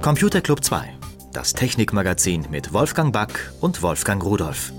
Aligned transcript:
Computer 0.00 0.40
Club 0.40 0.62
2, 0.62 0.96
das 1.32 1.54
Technikmagazin 1.54 2.46
mit 2.50 2.72
Wolfgang 2.72 3.12
Back 3.12 3.52
und 3.60 3.82
Wolfgang 3.82 4.24
Rudolf. 4.24 4.72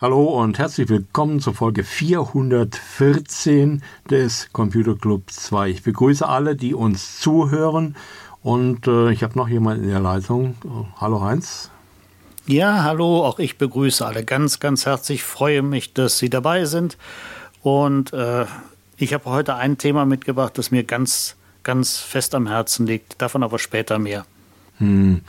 Hallo 0.00 0.40
und 0.40 0.60
herzlich 0.60 0.88
willkommen 0.88 1.40
zur 1.40 1.54
Folge 1.54 1.82
414 1.82 3.82
des 4.08 4.52
Computer 4.52 4.94
Club 4.94 5.28
2. 5.28 5.70
Ich 5.70 5.82
begrüße 5.82 6.26
alle, 6.26 6.54
die 6.54 6.72
uns 6.72 7.18
zuhören 7.18 7.96
und 8.42 8.86
äh, 8.86 9.10
ich 9.10 9.24
habe 9.24 9.36
noch 9.36 9.48
jemanden 9.48 9.82
in 9.82 9.90
der 9.90 10.00
Leitung. 10.00 10.54
Hallo 11.00 11.20
Heinz. 11.20 11.68
Ja, 12.46 12.84
hallo, 12.84 13.26
auch 13.26 13.40
ich 13.40 13.58
begrüße 13.58 14.06
alle 14.06 14.24
ganz, 14.24 14.60
ganz 14.60 14.86
herzlich, 14.86 15.24
freue 15.24 15.62
mich, 15.62 15.94
dass 15.94 16.18
Sie 16.18 16.30
dabei 16.30 16.64
sind 16.66 16.96
und 17.62 18.12
äh, 18.12 18.46
ich 18.96 19.12
habe 19.12 19.24
heute 19.24 19.56
ein 19.56 19.78
Thema 19.78 20.06
mitgebracht, 20.06 20.56
das 20.56 20.70
mir 20.70 20.84
ganz 20.84 21.34
ganz 21.62 21.98
fest 21.98 22.34
am 22.34 22.46
Herzen 22.46 22.86
liegt. 22.86 23.20
Davon 23.20 23.42
aber 23.42 23.58
später 23.58 23.98
mehr. 23.98 24.24
Hm. 24.78 25.22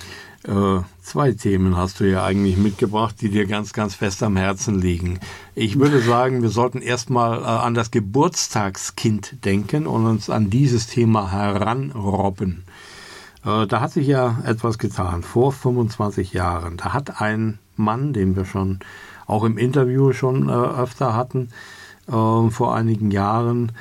Äh, 0.45 0.81
zwei 1.01 1.31
Themen 1.31 1.77
hast 1.77 2.01
du 2.01 2.09
ja 2.09 2.25
eigentlich 2.25 2.57
mitgebracht, 2.57 3.15
die 3.21 3.29
dir 3.29 3.45
ganz, 3.45 3.71
ganz 3.71 3.95
fest 3.95 4.21
am 4.23 4.35
Herzen 4.35 4.79
liegen. 4.79 5.19
Ich 5.55 5.79
würde 5.79 6.01
sagen, 6.01 6.41
wir 6.41 6.49
sollten 6.49 6.81
erstmal 6.81 7.39
äh, 7.39 7.45
an 7.45 7.73
das 7.73 7.91
Geburtstagskind 7.91 9.45
denken 9.45 9.87
und 9.87 10.05
uns 10.05 10.29
an 10.29 10.49
dieses 10.49 10.87
Thema 10.87 11.31
heranrobben. 11.31 12.65
Äh, 13.45 13.67
da 13.67 13.79
hat 13.79 13.93
sich 13.93 14.07
ja 14.07 14.41
etwas 14.45 14.77
getan, 14.79 15.23
vor 15.23 15.53
25 15.53 16.33
Jahren. 16.33 16.75
Da 16.75 16.91
hat 16.91 17.21
ein 17.21 17.59
Mann, 17.77 18.11
den 18.11 18.35
wir 18.35 18.43
schon 18.43 18.79
auch 19.25 19.45
im 19.45 19.57
Interview 19.57 20.11
schon 20.11 20.49
öfter 20.49 21.15
hatten, 21.15 21.49
vor 22.05 22.75
einigen 22.75 23.09
Jahren, 23.09 23.71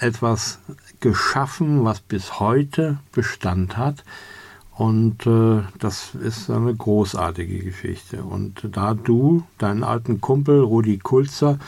etwas 0.00 0.58
geschaffen, 1.00 1.84
was 1.84 2.00
bis 2.00 2.40
heute 2.40 2.98
Bestand 3.12 3.76
hat. 3.76 4.04
Und 4.76 5.26
äh, 5.26 5.62
das 5.78 6.14
ist 6.14 6.50
eine 6.50 6.74
großartige 6.74 7.60
Geschichte. 7.60 8.22
Und 8.22 8.68
da 8.72 8.92
du 8.94 9.44
deinen 9.58 9.84
alten 9.84 10.20
Kumpel 10.20 10.60
Rudi 10.60 10.98
Kulzer 10.98 11.58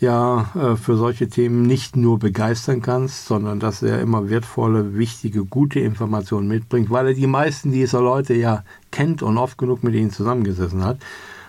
ja 0.00 0.50
äh, 0.54 0.76
für 0.76 0.96
solche 0.96 1.28
Themen 1.28 1.62
nicht 1.62 1.96
nur 1.96 2.18
begeistern 2.18 2.82
kannst, 2.82 3.26
sondern 3.26 3.58
dass 3.58 3.82
er 3.82 4.00
immer 4.00 4.28
wertvolle, 4.28 4.98
wichtige, 4.98 5.44
gute 5.46 5.80
Informationen 5.80 6.48
mitbringt, 6.48 6.90
weil 6.90 7.06
er 7.06 7.14
die 7.14 7.26
meisten 7.26 7.72
dieser 7.72 8.02
Leute 8.02 8.34
ja 8.34 8.64
kennt 8.90 9.22
und 9.22 9.38
oft 9.38 9.56
genug 9.56 9.82
mit 9.82 9.94
ihnen 9.94 10.10
zusammengesessen 10.10 10.84
hat, 10.84 10.98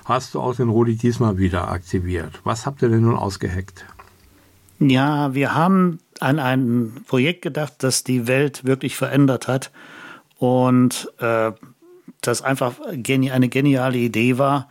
hast 0.06 0.36
du 0.36 0.40
auch 0.40 0.56
den 0.56 0.70
Rudi 0.70 0.96
diesmal 0.96 1.38
wieder 1.38 1.70
aktiviert. 1.70 2.40
Was 2.46 2.66
habt 2.66 2.82
ihr 2.82 2.90
denn 2.90 3.02
nun 3.02 3.18
ausgeheckt? 3.18 3.86
Ja, 4.80 5.34
wir 5.34 5.56
haben 5.56 6.00
an 6.22 6.40
ein 6.40 7.04
Projekt 7.08 7.42
gedacht, 7.42 7.74
das 7.80 8.04
die 8.04 8.28
Welt 8.28 8.66
wirklich 8.66 8.96
verändert 8.96 9.48
hat 9.48 9.72
und 10.38 11.10
äh, 11.20 11.52
das 12.22 12.42
einfach 12.42 12.80
eine 12.82 13.50
geniale 13.50 13.98
Idee 13.98 14.38
war 14.38 14.70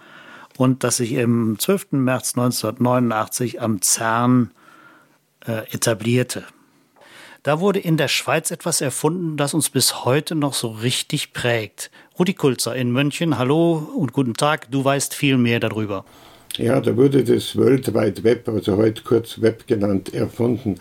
und 0.57 0.85
das 0.85 0.99
sich 0.99 1.13
im 1.13 1.59
12. 1.59 1.93
März 1.93 2.37
1989 2.37 3.61
am 3.61 3.81
CERN 3.83 4.51
äh, 5.47 5.73
etablierte. 5.73 6.45
Da 7.43 7.59
wurde 7.59 7.81
in 7.81 7.97
der 7.97 8.07
Schweiz 8.07 8.53
etwas 8.53 8.81
erfunden, 8.81 9.37
das 9.37 9.53
uns 9.53 9.71
bis 9.71 10.05
heute 10.05 10.37
noch 10.37 10.55
so 10.55 10.69
richtig 10.69 11.33
prägt. 11.33 11.91
Rudi 12.17 12.35
Kulzer 12.35 12.77
in 12.77 12.93
München, 12.93 13.37
hallo 13.37 13.79
und 13.97 14.13
guten 14.13 14.35
Tag, 14.35 14.71
du 14.71 14.85
weißt 14.85 15.13
viel 15.15 15.39
mehr 15.39 15.59
darüber. 15.59 16.05
Ja, 16.57 16.81
da 16.81 16.97
wurde 16.97 17.25
das 17.25 17.57
World 17.57 17.95
Wide 17.95 18.23
Web, 18.23 18.49
also 18.49 18.77
heute 18.77 19.03
kurz 19.03 19.41
Web 19.41 19.67
genannt, 19.67 20.15
erfunden 20.15 20.79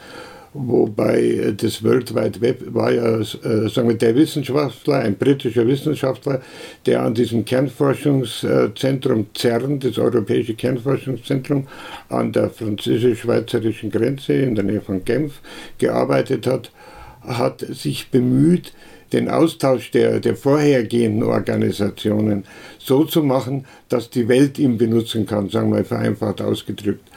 wobei 0.54 1.54
das 1.56 1.84
World 1.84 2.14
Wide 2.14 2.42
Web 2.42 2.74
war 2.74 2.92
ja, 2.92 3.20
äh, 3.20 3.70
sagen 3.70 3.88
wir, 3.88 3.96
der 3.96 4.16
Wissenschaftler, 4.16 5.00
ein 5.00 5.16
britischer 5.16 5.66
Wissenschaftler, 5.66 6.42
der 6.86 7.04
an 7.04 7.14
diesem 7.14 7.46
Kernforschungszentrum 7.46 9.28
CERN, 9.38 9.80
das 9.80 9.98
Europäische 9.98 10.54
Kernforschungszentrum, 10.54 11.68
an 12.10 12.32
der 12.32 12.50
französisch-schweizerischen 12.50 13.92
Grenze 13.92 14.34
in 14.34 14.56
der 14.56 14.66
Nähe 14.66 14.82
von 14.82 15.06
Genf 15.06 15.40
gearbeitet 15.78 16.48
hat, 16.48 16.72
hat 17.22 17.60
sich 17.70 18.10
bemüht, 18.10 18.74
den 19.14 19.30
Austausch 19.30 19.92
der, 19.92 20.20
der 20.20 20.36
vorhergehenden 20.36 21.24
Organisationen 21.24 22.46
so 22.78 23.04
zu 23.04 23.24
machen, 23.24 23.66
dass 23.90 24.10
die 24.10 24.28
Welt 24.28 24.58
ihn 24.58 24.78
benutzen 24.78 25.26
kann, 25.26 25.50
sagen 25.50 25.74
wir 25.74 25.84
vereinfacht 25.84 26.42
ausgedrückt. 26.42 27.10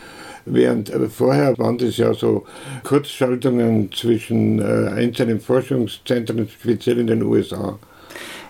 Während 0.46 0.90
äh, 0.90 1.08
vorher 1.08 1.56
waren 1.58 1.78
das 1.78 1.96
ja 1.96 2.14
so 2.14 2.44
Kurzschaltungen 2.82 3.90
zwischen 3.92 4.60
äh, 4.60 4.90
einzelnen 4.90 5.40
Forschungszentren, 5.40 6.48
speziell 6.48 6.98
in 6.98 7.06
den 7.06 7.22
USA. 7.22 7.78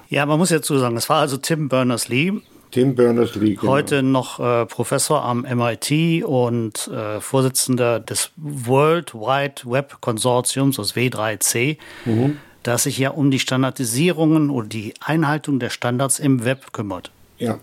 Ja, 0.08 0.26
man 0.26 0.38
muss 0.38 0.50
ja 0.50 0.60
zu 0.60 0.78
sagen, 0.78 0.96
es 0.96 1.08
war 1.08 1.20
also 1.20 1.36
Tim 1.36 1.68
Berners-Lee, 1.68 2.32
Tim 2.74 2.96
Berners-Lee. 2.96 3.54
Genau. 3.54 3.70
Heute 3.70 4.02
noch 4.02 4.40
äh, 4.40 4.66
Professor 4.66 5.22
am 5.22 5.42
MIT 5.42 6.24
und 6.24 6.88
äh, 6.88 7.20
Vorsitzender 7.20 8.00
des 8.00 8.32
World 8.36 9.14
Wide 9.14 9.62
Web 9.64 9.98
Konsortiums, 10.00 10.74
das 10.74 10.96
W3C, 10.96 11.78
mhm. 12.04 12.38
das 12.64 12.82
sich 12.82 12.98
ja 12.98 13.10
um 13.10 13.30
die 13.30 13.38
Standardisierungen 13.38 14.50
oder 14.50 14.66
die 14.66 14.92
Einhaltung 14.98 15.60
der 15.60 15.70
Standards 15.70 16.18
im 16.18 16.44
Web 16.44 16.72
kümmert. 16.72 17.12
Ja. 17.38 17.60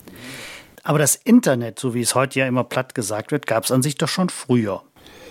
Aber 0.83 0.99
das 0.99 1.15
Internet, 1.15 1.79
so 1.79 1.93
wie 1.93 2.01
es 2.01 2.15
heute 2.15 2.39
ja 2.39 2.47
immer 2.47 2.63
platt 2.63 2.95
gesagt 2.95 3.31
wird, 3.31 3.47
gab 3.47 3.65
es 3.65 3.71
an 3.71 3.81
sich 3.81 3.95
doch 3.95 4.07
schon 4.07 4.29
früher. 4.29 4.81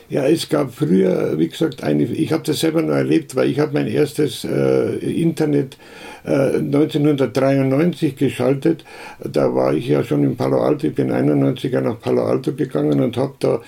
Ja, 0.09 0.27
es 0.27 0.49
gab 0.49 0.75
früher, 0.75 1.39
wie 1.39 1.49
gesagt, 1.49 1.85
eine, 1.85 2.03
ich 2.03 2.33
habe 2.33 2.43
das 2.43 2.59
selber 2.59 2.83
noch 2.83 2.95
erlebt, 2.95 3.37
weil 3.37 3.49
ich 3.49 3.61
habe 3.61 3.75
mein 3.75 3.87
erstes 3.87 4.45
äh, 4.45 4.97
Internet 4.97 5.79
äh, 6.25 6.57
1993 6.57 8.17
geschaltet. 8.17 8.85
Da 9.23 9.55
war 9.55 9.73
ich 9.73 9.87
ja 9.87 10.03
schon 10.03 10.25
in 10.25 10.37
Palo 10.37 10.63
Alto, 10.63 10.89
ich 10.89 10.97
bin 10.97 11.13
91er 11.13 11.81
nach 11.81 12.01
Palo 12.01 12.25
Alto 12.25 12.53
gegangen 12.53 13.01
und 13.01 13.17
habe 13.17 13.35
da 13.39 13.61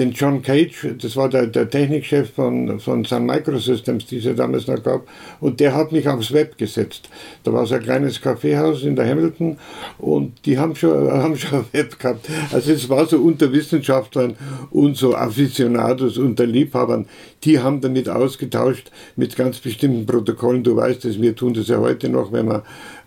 den 0.00 0.12
John 0.12 0.42
Cage, 0.42 0.88
das 0.98 1.14
war 1.14 1.28
der, 1.28 1.46
der 1.46 1.68
Technikchef 1.68 2.32
von, 2.32 2.80
von 2.80 3.04
Sun 3.04 3.26
Microsystems, 3.26 4.06
die 4.06 4.16
es 4.16 4.36
damals 4.36 4.66
noch 4.66 4.82
gab, 4.82 5.06
und 5.40 5.60
der 5.60 5.74
hat 5.74 5.92
mich 5.92 6.08
aufs 6.08 6.32
Web 6.32 6.56
gesetzt. 6.56 7.10
Da 7.44 7.52
war 7.52 7.66
so 7.66 7.74
ein 7.74 7.82
kleines 7.82 8.20
Kaffeehaus 8.20 8.82
in 8.82 8.96
der 8.96 9.06
Hamilton 9.08 9.58
und 9.98 10.46
die 10.46 10.58
haben 10.58 10.74
schon, 10.74 11.12
haben 11.12 11.36
schon 11.36 11.66
Web 11.72 11.98
gehabt. 11.98 12.26
Also 12.50 12.72
es 12.72 12.88
war 12.88 13.06
so 13.06 13.18
unter 13.18 13.52
Wissenschaftlern 13.52 14.36
und 14.70 14.96
so 14.96 15.14
Aficionados 15.14 16.16
unter 16.16 16.46
Liebhabern, 16.46 17.06
die 17.44 17.60
haben 17.60 17.80
damit 17.80 18.08
ausgetauscht 18.08 18.90
mit 19.16 19.36
ganz 19.36 19.58
bestimmten 19.58 20.06
Protokollen. 20.06 20.62
Du 20.62 20.76
weißt 20.76 21.04
es, 21.06 21.20
wir 21.20 21.34
tun 21.34 21.54
das 21.54 21.66
ja 21.68 21.78
heute 21.78 22.08
noch, 22.08 22.32
wenn 22.32 22.48
wir 22.48 22.62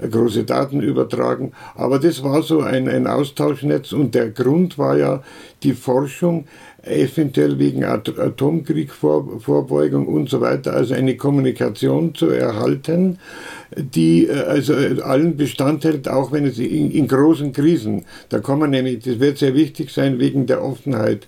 große 0.09 0.43
Daten 0.43 0.81
übertragen. 0.81 1.51
Aber 1.75 1.99
das 1.99 2.23
war 2.23 2.41
so 2.41 2.61
ein, 2.61 2.89
ein 2.89 3.07
Austauschnetz 3.07 3.93
und 3.93 4.15
der 4.15 4.29
Grund 4.29 4.77
war 4.77 4.97
ja 4.97 5.23
die 5.61 5.73
Forschung, 5.73 6.45
eventuell 6.83 7.59
wegen 7.59 7.83
Atomkriegvorbeugung 7.85 10.07
und 10.07 10.29
so 10.29 10.41
weiter, 10.41 10.73
also 10.73 10.93
eine 10.93 11.15
Kommunikation 11.15 12.13
zu 12.13 12.27
erhalten, 12.27 13.19
die 13.75 14.27
äh, 14.27 14.41
also 14.41 14.73
allen 14.73 15.37
Bestand 15.37 15.85
hält, 15.85 16.09
auch 16.09 16.33
wenn 16.33 16.45
es 16.45 16.59
in, 16.59 16.91
in 16.91 17.07
großen 17.07 17.53
Krisen, 17.53 18.03
da 18.29 18.39
kommen 18.39 18.71
nämlich, 18.71 19.05
das 19.05 19.21
wird 19.21 19.37
sehr 19.37 19.55
wichtig 19.55 19.91
sein 19.91 20.19
wegen 20.19 20.45
der 20.45 20.61
Offenheit 20.61 21.25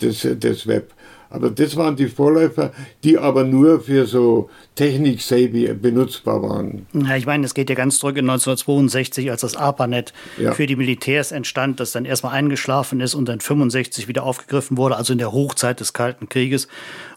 des, 0.00 0.20
des 0.22 0.68
Web. 0.68 0.92
Aber 1.32 1.50
das 1.50 1.76
waren 1.76 1.96
die 1.96 2.08
Vorläufer, 2.08 2.72
die 3.04 3.16
aber 3.16 3.44
nur 3.44 3.80
für 3.80 4.06
so 4.06 4.50
Technik-Savvy 4.74 5.72
benutzbar 5.74 6.42
waren. 6.42 6.86
Ja, 6.92 7.16
ich 7.16 7.24
meine, 7.24 7.46
es 7.46 7.54
geht 7.54 7.70
ja 7.70 7.74
ganz 7.74 7.98
zurück 7.98 8.16
in 8.18 8.28
1962, 8.28 9.30
als 9.30 9.40
das 9.40 9.56
ARPANET 9.56 10.12
ja. 10.38 10.52
für 10.52 10.66
die 10.66 10.76
Militärs 10.76 11.32
entstand, 11.32 11.80
das 11.80 11.92
dann 11.92 12.04
erstmal 12.04 12.34
eingeschlafen 12.34 13.00
ist 13.00 13.14
und 13.14 13.28
dann 13.28 13.40
65 13.40 14.08
wieder 14.08 14.24
aufgegriffen 14.24 14.76
wurde, 14.76 14.96
also 14.96 15.12
in 15.14 15.18
der 15.18 15.32
Hochzeit 15.32 15.80
des 15.80 15.94
Kalten 15.94 16.28
Krieges. 16.28 16.68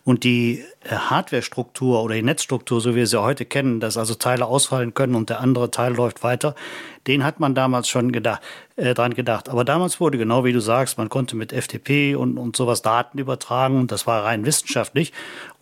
Und 0.06 0.24
die 0.24 0.64
äh, 0.84 0.96
Hardware-Struktur 0.96 2.02
oder 2.04 2.14
die 2.14 2.22
Netzstruktur, 2.22 2.80
so 2.80 2.92
wie 2.92 2.98
wir 2.98 3.08
sie 3.08 3.20
heute 3.20 3.44
kennen, 3.44 3.80
dass 3.80 3.98
also 3.98 4.14
Teile 4.14 4.46
ausfallen 4.46 4.94
können 4.94 5.16
und 5.16 5.32
der 5.32 5.42
andere 5.42 5.72
Teil 5.72 5.96
läuft 5.96 6.24
weiter, 6.24 6.54
den 7.08 7.24
hat 7.24 7.40
man 7.40 7.56
damals 7.56 7.88
schon 7.90 8.12
gedacht, 8.12 8.42
äh, 8.76 8.94
dran 8.94 9.16
gedacht. 9.16 9.50
Aber 9.50 9.66
damals 9.66 10.00
wurde 10.00 10.20
genau 10.20 10.46
wie 10.46 10.54
du 10.54 10.60
sagst, 10.60 11.00
man 11.00 11.10
konnte 11.10 11.36
mit 11.36 11.52
FTP 11.52 12.16
und, 12.16 12.38
und 12.38 12.56
sowas 12.56 12.84
Daten 12.84 13.18
übertragen. 13.18 13.88
Das 13.88 14.06
war 14.06 14.24
rein 14.24 14.46
wissenschaftlich. 14.46 15.12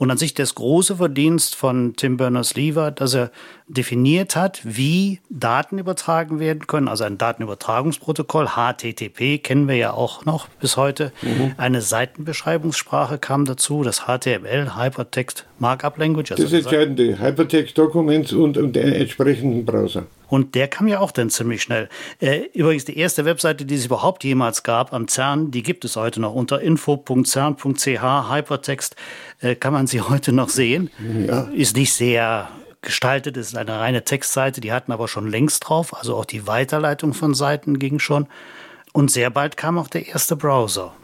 Und 0.04 0.12
an 0.12 0.18
sich 0.18 0.34
das 0.34 0.54
große 0.56 0.98
Verdienst 0.98 1.56
von 1.56 1.96
Tim 1.96 2.18
Berners-Lee 2.18 2.76
war, 2.76 2.92
dass 2.92 3.14
er 3.14 3.32
definiert 3.70 4.36
hat, 4.36 4.60
wie 4.66 5.22
Daten 5.30 5.78
übertragen 5.78 6.42
werden 6.42 6.68
können. 6.68 6.90
Also 6.90 7.06
ein 7.06 7.18
Datenübertragungsprotokoll, 7.18 8.50
HTTP, 8.50 9.38
kennen 9.38 9.70
wir 9.70 9.78
ja 9.78 9.94
auch 9.94 10.26
noch 10.26 10.50
bis 10.60 10.76
heute. 10.76 11.14
Mhm. 11.22 11.54
Eine 11.56 11.80
Seitenbeschreibungssprache 11.80 13.18
kam 13.18 13.46
dazu, 13.46 13.82
das 13.82 14.02
HTML, 14.02 14.76
Hypertext 14.76 15.46
Markup 15.58 15.98
Language. 15.98 16.34
Also 16.34 16.44
das 16.44 16.52
entscheidende, 16.52 17.22
Hypertext 17.22 17.78
Documents 17.78 18.34
und, 18.34 18.58
und 18.58 18.76
den 18.76 18.92
entsprechenden 18.92 19.64
Browser. 19.64 20.04
Und 20.34 20.56
der 20.56 20.68
kam 20.68 20.88
ja 20.88 21.00
auch 21.00 21.12
dann 21.12 21.30
ziemlich 21.30 21.62
schnell. 21.62 21.90
Äh, 22.20 22.46
übrigens, 22.56 22.86
die 22.86 22.98
erste 22.98 23.24
Webseite, 23.24 23.66
die 23.66 23.76
es 23.76 23.86
überhaupt 23.86 24.24
jemals 24.24 24.64
gab 24.64 24.92
am 24.92 25.08
CERN, 25.08 25.52
die 25.52 25.62
gibt 25.62 25.86
es 25.86 25.96
heute 25.96 26.20
noch 26.20 26.34
unter 26.34 26.60
info.cern.ch. 26.60 27.86
Hypertext 28.32 28.96
äh, 29.42 29.54
kann 29.54 29.74
man 29.74 29.86
sie 29.86 30.02
heute 30.10 30.32
noch 30.32 30.50
sehen. 30.50 30.90
Ja. 31.28 31.42
Ist 31.54 31.76
nicht 31.76 31.94
sehr 31.94 32.50
gestaltet 32.82 33.38
ist, 33.38 33.56
eine 33.56 33.80
reine 33.80 34.06
Textseite. 34.06 34.60
Die 34.60 34.72
hatten 34.72 34.92
aber 34.92 35.08
schon 35.08 35.30
längst 35.30 35.70
drauf, 35.70 35.96
also 35.96 36.16
auch 36.16 36.26
die 36.26 36.48
Weiterleitung 36.48 37.14
von 37.14 37.36
Seiten 37.36 37.78
ging 37.78 38.00
schon. 38.00 38.26
Und 38.92 39.12
sehr 39.12 39.30
bald 39.30 39.56
kam 39.56 39.78
auch 39.78 39.88
der 39.88 40.08
erste 40.08 40.36
Browser. 40.36 40.96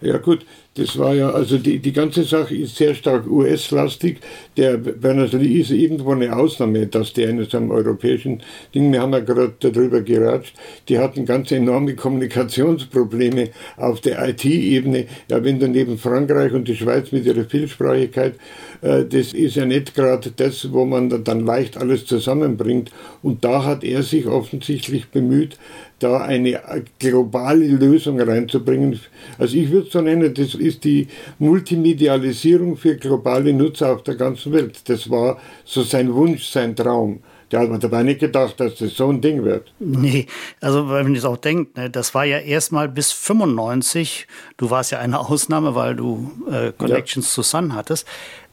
Ja 0.00 0.16
gut, 0.16 0.46
das 0.80 0.98
war 0.98 1.14
ja, 1.14 1.28
also 1.28 1.58
die, 1.58 1.78
die 1.78 1.92
ganze 1.92 2.24
Sache 2.24 2.56
ist 2.56 2.76
sehr 2.76 2.94
stark 2.94 3.30
US-lastig. 3.30 4.16
Der 4.56 4.78
Berners-Lee 4.78 5.60
ist 5.60 5.70
irgendwo 5.70 6.12
eine 6.12 6.34
Ausnahme, 6.34 6.86
dass 6.86 7.12
der 7.12 7.28
in 7.28 7.44
seinem 7.44 7.70
europäischen 7.70 8.42
Ding, 8.74 8.90
wir 8.90 9.02
haben 9.02 9.12
ja 9.12 9.20
gerade 9.20 9.52
darüber 9.60 10.00
geratscht, 10.00 10.54
die 10.88 10.98
hatten 10.98 11.26
ganz 11.26 11.52
enorme 11.52 11.96
Kommunikationsprobleme 11.96 13.50
auf 13.76 14.00
der 14.00 14.26
IT-Ebene. 14.26 15.04
Ja, 15.28 15.44
wenn 15.44 15.60
du 15.60 15.68
neben 15.68 15.98
Frankreich 15.98 16.54
und 16.54 16.66
die 16.66 16.76
Schweiz 16.76 17.12
mit 17.12 17.26
ihrer 17.26 17.44
Vielsprachigkeit, 17.44 18.36
äh, 18.80 19.04
das 19.04 19.34
ist 19.34 19.56
ja 19.56 19.66
nicht 19.66 19.94
gerade 19.94 20.30
das, 20.34 20.72
wo 20.72 20.86
man 20.86 21.22
dann 21.24 21.44
leicht 21.44 21.76
alles 21.76 22.06
zusammenbringt. 22.06 22.90
Und 23.22 23.44
da 23.44 23.64
hat 23.66 23.84
er 23.84 24.02
sich 24.02 24.26
offensichtlich 24.26 25.08
bemüht, 25.08 25.58
da 26.00 26.22
eine 26.22 26.60
globale 26.98 27.66
Lösung 27.66 28.20
reinzubringen. 28.20 28.98
Also 29.38 29.56
ich 29.56 29.70
würde 29.70 29.86
es 29.86 29.92
so 29.92 30.00
nennen, 30.00 30.32
das 30.34 30.54
ist 30.54 30.69
die 30.78 31.08
Multimedialisierung 31.38 32.76
für 32.76 32.96
globale 32.96 33.52
Nutzer 33.52 33.92
auf 33.92 34.02
der 34.04 34.14
ganzen 34.14 34.52
Welt. 34.52 34.88
Das 34.88 35.10
war 35.10 35.40
so 35.64 35.82
sein 35.82 36.14
Wunsch, 36.14 36.48
sein 36.48 36.76
Traum. 36.76 37.20
Der 37.50 37.60
hat 37.60 37.68
man 37.68 37.80
dabei 37.80 38.04
nicht 38.04 38.20
gedacht, 38.20 38.60
dass 38.60 38.76
das 38.76 38.94
so 38.94 39.08
ein 39.08 39.20
Ding 39.20 39.42
wird. 39.42 39.72
Nee, 39.80 40.26
also 40.60 40.88
wenn 40.88 41.04
man 41.04 41.14
das 41.14 41.24
auch 41.24 41.36
denkt, 41.36 41.76
ne, 41.76 41.90
das 41.90 42.14
war 42.14 42.24
ja 42.24 42.38
erstmal 42.38 42.88
bis 42.88 43.10
95, 43.10 44.28
du 44.56 44.70
warst 44.70 44.92
ja 44.92 45.00
eine 45.00 45.18
Ausnahme, 45.18 45.74
weil 45.74 45.96
du 45.96 46.30
äh, 46.48 46.72
Connections 46.72 47.26
ja. 47.26 47.34
zu 47.34 47.42
Sun 47.42 47.74
hattest, 47.74 48.06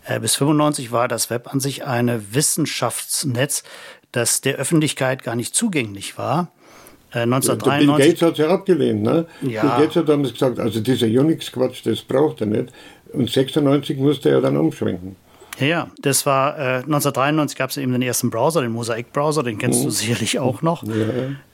äh, 0.06 0.20
bis 0.20 0.36
95 0.36 0.92
war 0.92 1.08
das 1.08 1.30
Web 1.30 1.54
an 1.54 1.60
sich 1.60 1.86
ein 1.86 2.34
Wissenschaftsnetz, 2.34 3.64
das 4.12 4.42
der 4.42 4.56
Öffentlichkeit 4.56 5.22
gar 5.22 5.36
nicht 5.36 5.54
zugänglich 5.54 6.18
war. 6.18 6.52
1993. 7.12 7.88
Bill 7.88 8.08
Gates 8.08 8.22
hat 8.22 8.32
es 8.34 8.38
ja 8.40 8.50
abgelehnt. 8.50 9.04
Ne? 9.04 9.26
Ja. 9.42 9.62
Bill 9.62 9.86
Gates 9.86 9.96
hat 9.96 10.10
damals 10.10 10.34
gesagt, 10.34 10.60
also 10.60 10.80
dieser 10.80 11.08
Unix-Quatsch, 11.08 11.86
das 11.86 12.02
braucht 12.02 12.42
er 12.42 12.48
nicht. 12.48 12.74
Und 13.14 13.30
96 13.30 13.98
musste 13.98 14.30
er 14.30 14.42
dann 14.42 14.58
umschwenken. 14.58 15.16
Ja, 15.60 15.90
das 16.02 16.26
war 16.26 16.58
äh, 16.58 16.62
1993 16.84 17.58
gab 17.58 17.72
es 17.72 17.78
eben 17.78 17.92
den 17.92 18.02
ersten 18.02 18.30
Browser, 18.30 18.62
den 18.62 18.72
Mosaic-Browser, 18.72 19.44
den 19.44 19.58
kennst 19.58 19.80
mhm. 19.80 19.86
du 19.86 19.90
sicherlich 19.90 20.40
auch 20.40 20.62
noch. 20.62 20.84
Ja. 20.84 20.94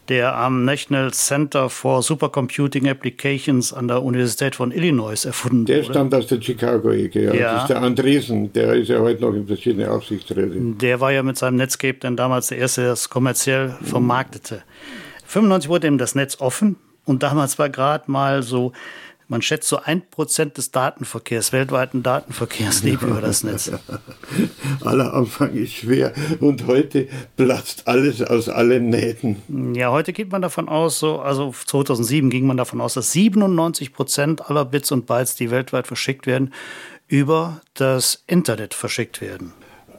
Der 0.10 0.36
am 0.36 0.66
National 0.66 1.14
Center 1.14 1.70
for 1.70 2.04
Supercomputing 2.04 2.90
Applications 2.90 3.72
an 3.72 3.88
der 3.88 4.04
Universität 4.04 4.56
von 4.56 4.72
Illinois 4.74 5.24
erfunden 5.24 5.66
der 5.66 5.78
wurde. 5.78 5.88
Der 5.88 5.94
stammt 5.94 6.16
aus 6.16 6.28
der 6.28 6.42
Chicago-Ecke, 6.42 7.24
ja. 7.24 7.34
ja. 7.34 7.54
Das 7.54 7.62
ist 7.62 7.70
der 7.70 7.82
Andresen, 7.82 8.52
der 8.52 8.74
ist 8.74 8.90
ja 8.90 9.00
heute 9.00 9.22
noch 9.22 9.34
in 9.34 9.48
verschiedenen 9.48 9.88
Aufsichtsräten. 9.88 10.78
Der 10.80 11.00
war 11.00 11.14
ja 11.14 11.24
mit 11.24 11.38
seinem 11.38 11.56
Netscape 11.56 12.00
dann 12.02 12.18
damals 12.18 12.48
der 12.48 12.58
erste, 12.58 12.82
der 12.82 12.92
es 12.92 13.10
kommerziell 13.10 13.70
mhm. 13.80 13.86
Vermarktete. 15.34 15.68
95 15.68 15.70
wurde 15.70 15.88
eben 15.88 15.98
das 15.98 16.16
Netz 16.16 16.40
offen 16.40 16.78
und 17.06 17.24
damals 17.24 17.60
war 17.60 17.70
gerade 17.70 18.10
mal 18.10 18.44
so, 18.44 18.72
man 19.30 19.42
schätzt 19.42 19.70
so 19.70 19.78
ein 19.78 20.02
Prozent 20.10 20.58
des 20.58 20.72
Datenverkehrs, 20.72 21.54
weltweiten 21.54 22.04
Datenverkehrs 22.04 22.84
lief 22.84 23.02
über 23.02 23.22
das 23.22 23.44
Netz. 23.44 23.72
Aller 24.84 25.14
Anfang 25.14 25.54
ist 25.54 25.74
schwer 25.74 26.14
und 26.40 26.68
heute 26.68 27.08
platzt 27.36 27.88
alles 27.88 28.22
aus 28.22 28.50
allen 28.50 28.90
Nähten. 28.90 29.74
Ja, 29.76 29.92
heute 29.92 30.14
geht 30.14 30.32
man 30.32 30.42
davon 30.42 30.70
aus, 30.70 31.00
so, 31.00 31.20
also 31.20 31.54
2007 31.66 32.30
ging 32.30 32.46
man 32.46 32.58
davon 32.58 32.82
aus, 32.82 32.94
dass 32.94 33.12
97 33.14 33.94
Prozent 33.94 34.50
aller 34.50 34.66
Bits 34.66 34.92
und 34.92 35.08
Bytes, 35.08 35.36
die 35.36 35.52
weltweit 35.52 35.88
verschickt 35.88 36.28
werden, 36.28 36.54
über 37.08 37.62
das 37.74 38.24
Internet 38.28 38.74
verschickt 38.74 39.22
werden. 39.22 39.54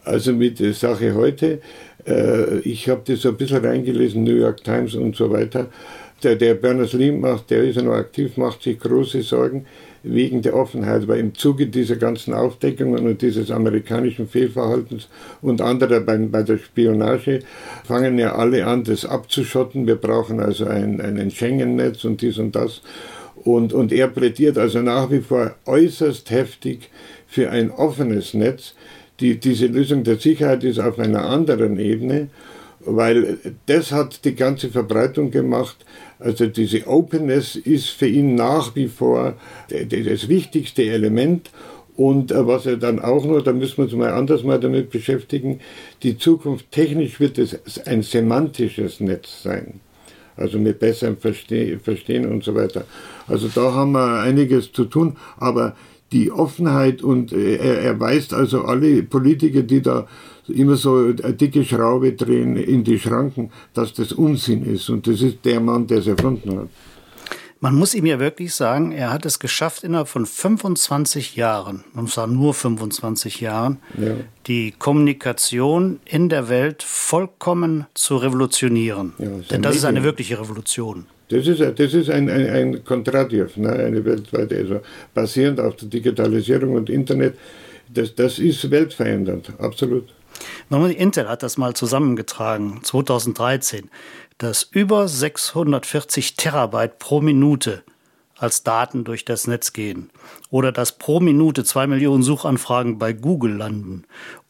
Also 0.04 0.32
mit 0.32 0.60
der 0.60 0.74
Sache 0.74 1.14
heute, 1.14 1.62
äh, 2.06 2.58
ich 2.60 2.88
habe 2.88 3.02
das 3.04 3.22
so 3.22 3.30
ein 3.30 3.36
bisschen 3.36 3.64
reingelesen, 3.64 4.24
New 4.24 4.36
York 4.36 4.62
Times 4.64 4.94
und 4.94 5.16
so 5.16 5.30
weiter. 5.30 5.66
Der, 6.22 6.36
der 6.36 6.54
Berners-Lee 6.54 7.12
macht, 7.12 7.50
der 7.50 7.64
ist 7.64 7.76
ja 7.76 7.82
noch 7.82 7.94
aktiv, 7.94 8.36
macht 8.36 8.62
sich 8.62 8.78
große 8.78 9.22
Sorgen 9.22 9.66
wegen 10.04 10.42
der 10.42 10.54
Offenheit, 10.54 11.08
weil 11.08 11.18
im 11.18 11.34
Zuge 11.34 11.66
dieser 11.66 11.96
ganzen 11.96 12.34
Aufdeckungen 12.34 13.06
und 13.06 13.22
dieses 13.22 13.50
amerikanischen 13.50 14.28
Fehlverhaltens 14.28 15.08
und 15.40 15.60
anderer 15.60 16.00
bei, 16.00 16.16
bei 16.18 16.42
der 16.42 16.58
Spionage 16.58 17.40
fangen 17.84 18.18
ja 18.18 18.34
alle 18.34 18.66
an, 18.66 18.84
das 18.84 19.06
abzuschotten. 19.06 19.86
Wir 19.86 19.96
brauchen 19.96 20.40
also 20.40 20.66
ein, 20.66 21.00
ein 21.00 21.30
Schengen-Netz 21.30 22.04
und 22.04 22.20
dies 22.20 22.38
und 22.38 22.54
das. 22.54 22.82
Und, 23.36 23.72
und 23.72 23.92
er 23.92 24.08
plädiert 24.08 24.56
also 24.56 24.80
nach 24.80 25.10
wie 25.10 25.20
vor 25.20 25.54
äußerst 25.66 26.30
heftig 26.30 26.90
für 27.26 27.50
ein 27.50 27.70
offenes 27.70 28.32
Netz, 28.34 28.74
die, 29.20 29.38
diese 29.38 29.66
Lösung 29.66 30.04
der 30.04 30.16
Sicherheit 30.16 30.64
ist 30.64 30.78
auf 30.78 30.98
einer 30.98 31.24
anderen 31.24 31.78
Ebene, 31.78 32.28
weil 32.80 33.38
das 33.66 33.92
hat 33.92 34.24
die 34.24 34.34
ganze 34.34 34.68
Verbreitung 34.68 35.30
gemacht. 35.30 35.76
Also 36.18 36.46
diese 36.46 36.86
Openness 36.86 37.56
ist 37.56 37.90
für 37.90 38.06
ihn 38.06 38.34
nach 38.34 38.74
wie 38.76 38.88
vor 38.88 39.34
das 39.68 40.28
wichtigste 40.28 40.84
Element. 40.84 41.50
Und 41.96 42.32
äh, 42.32 42.46
was 42.46 42.66
er 42.66 42.76
dann 42.76 42.98
auch 42.98 43.24
noch, 43.24 43.40
da 43.42 43.52
müssen 43.52 43.76
wir 43.78 43.84
uns 43.84 43.92
mal 43.94 44.12
anders 44.12 44.42
mal 44.42 44.58
damit 44.58 44.90
beschäftigen, 44.90 45.60
die 46.02 46.18
Zukunft 46.18 46.72
technisch 46.72 47.20
wird 47.20 47.38
es 47.38 47.56
ein 47.86 48.02
semantisches 48.02 49.00
Netz 49.00 49.42
sein. 49.42 49.80
Also 50.36 50.58
mit 50.58 50.80
besserem 50.80 51.16
Verstehen 51.16 52.26
und 52.26 52.42
so 52.42 52.56
weiter. 52.56 52.84
Also 53.28 53.48
da 53.54 53.72
haben 53.72 53.92
wir 53.92 54.20
einiges 54.20 54.72
zu 54.72 54.86
tun, 54.86 55.16
aber 55.36 55.76
die 56.14 56.30
Offenheit 56.30 57.02
und 57.02 57.32
äh, 57.32 57.56
er, 57.56 57.80
er 57.80 58.00
weist 58.00 58.32
also 58.32 58.64
alle 58.64 59.02
Politiker, 59.02 59.62
die 59.62 59.82
da 59.82 60.06
immer 60.48 60.76
so 60.76 60.96
eine 60.96 61.34
dicke 61.34 61.64
Schraube 61.64 62.12
drehen 62.12 62.56
in 62.56 62.84
die 62.84 62.98
Schranken, 62.98 63.50
dass 63.74 63.92
das 63.92 64.12
Unsinn 64.12 64.64
ist. 64.64 64.88
Und 64.88 65.06
das 65.06 65.20
ist 65.20 65.44
der 65.44 65.60
Mann, 65.60 65.86
der 65.86 65.98
es 65.98 66.06
erfunden 66.06 66.58
hat. 66.58 66.68
Man 67.60 67.76
muss 67.76 67.94
ihm 67.94 68.04
ja 68.04 68.20
wirklich 68.20 68.52
sagen, 68.54 68.92
er 68.92 69.10
hat 69.10 69.24
es 69.24 69.38
geschafft, 69.38 69.84
innerhalb 69.84 70.08
von 70.08 70.26
25 70.26 71.34
Jahren, 71.34 71.82
und 71.94 72.10
zwar 72.10 72.26
nur 72.26 72.52
25 72.52 73.40
Jahren, 73.40 73.78
ja. 73.96 74.16
die 74.46 74.72
Kommunikation 74.72 75.98
in 76.04 76.28
der 76.28 76.50
Welt 76.50 76.82
vollkommen 76.82 77.86
zu 77.94 78.18
revolutionieren. 78.18 79.14
Ja, 79.18 79.28
Denn 79.50 79.62
das 79.62 79.76
ist 79.76 79.86
eine 79.86 80.02
wirkliche 80.02 80.38
Revolution. 80.38 81.06
Das 81.28 81.46
ist, 81.46 81.60
das 81.60 81.94
ist 81.94 82.10
ein, 82.10 82.28
ein, 82.28 82.48
ein 82.48 82.84
Kontradiev, 82.84 83.56
ne? 83.56 83.72
eine 83.72 84.04
weltweite, 84.04 84.56
also 84.56 84.80
basierend 85.14 85.60
auf 85.60 85.76
der 85.76 85.88
Digitalisierung 85.88 86.74
und 86.74 86.90
Internet. 86.90 87.36
Das, 87.88 88.14
das 88.14 88.38
ist 88.38 88.70
weltverändernd, 88.70 89.52
absolut. 89.58 90.08
Intel 90.70 91.28
hat 91.28 91.42
das 91.42 91.56
mal 91.56 91.74
zusammengetragen, 91.74 92.80
2013, 92.82 93.90
dass 94.38 94.64
über 94.64 95.08
640 95.08 96.36
Terabyte 96.36 96.98
pro 96.98 97.20
Minute 97.20 97.82
als 98.36 98.62
Daten 98.62 99.04
durch 99.04 99.24
das 99.24 99.46
Netz 99.46 99.72
gehen. 99.72 100.10
Oder 100.50 100.72
dass 100.72 100.98
pro 100.98 101.20
Minute 101.20 101.64
zwei 101.64 101.86
Millionen 101.86 102.22
Suchanfragen 102.22 102.98
bei 102.98 103.12
Google 103.12 103.56
landen. 103.56 104.04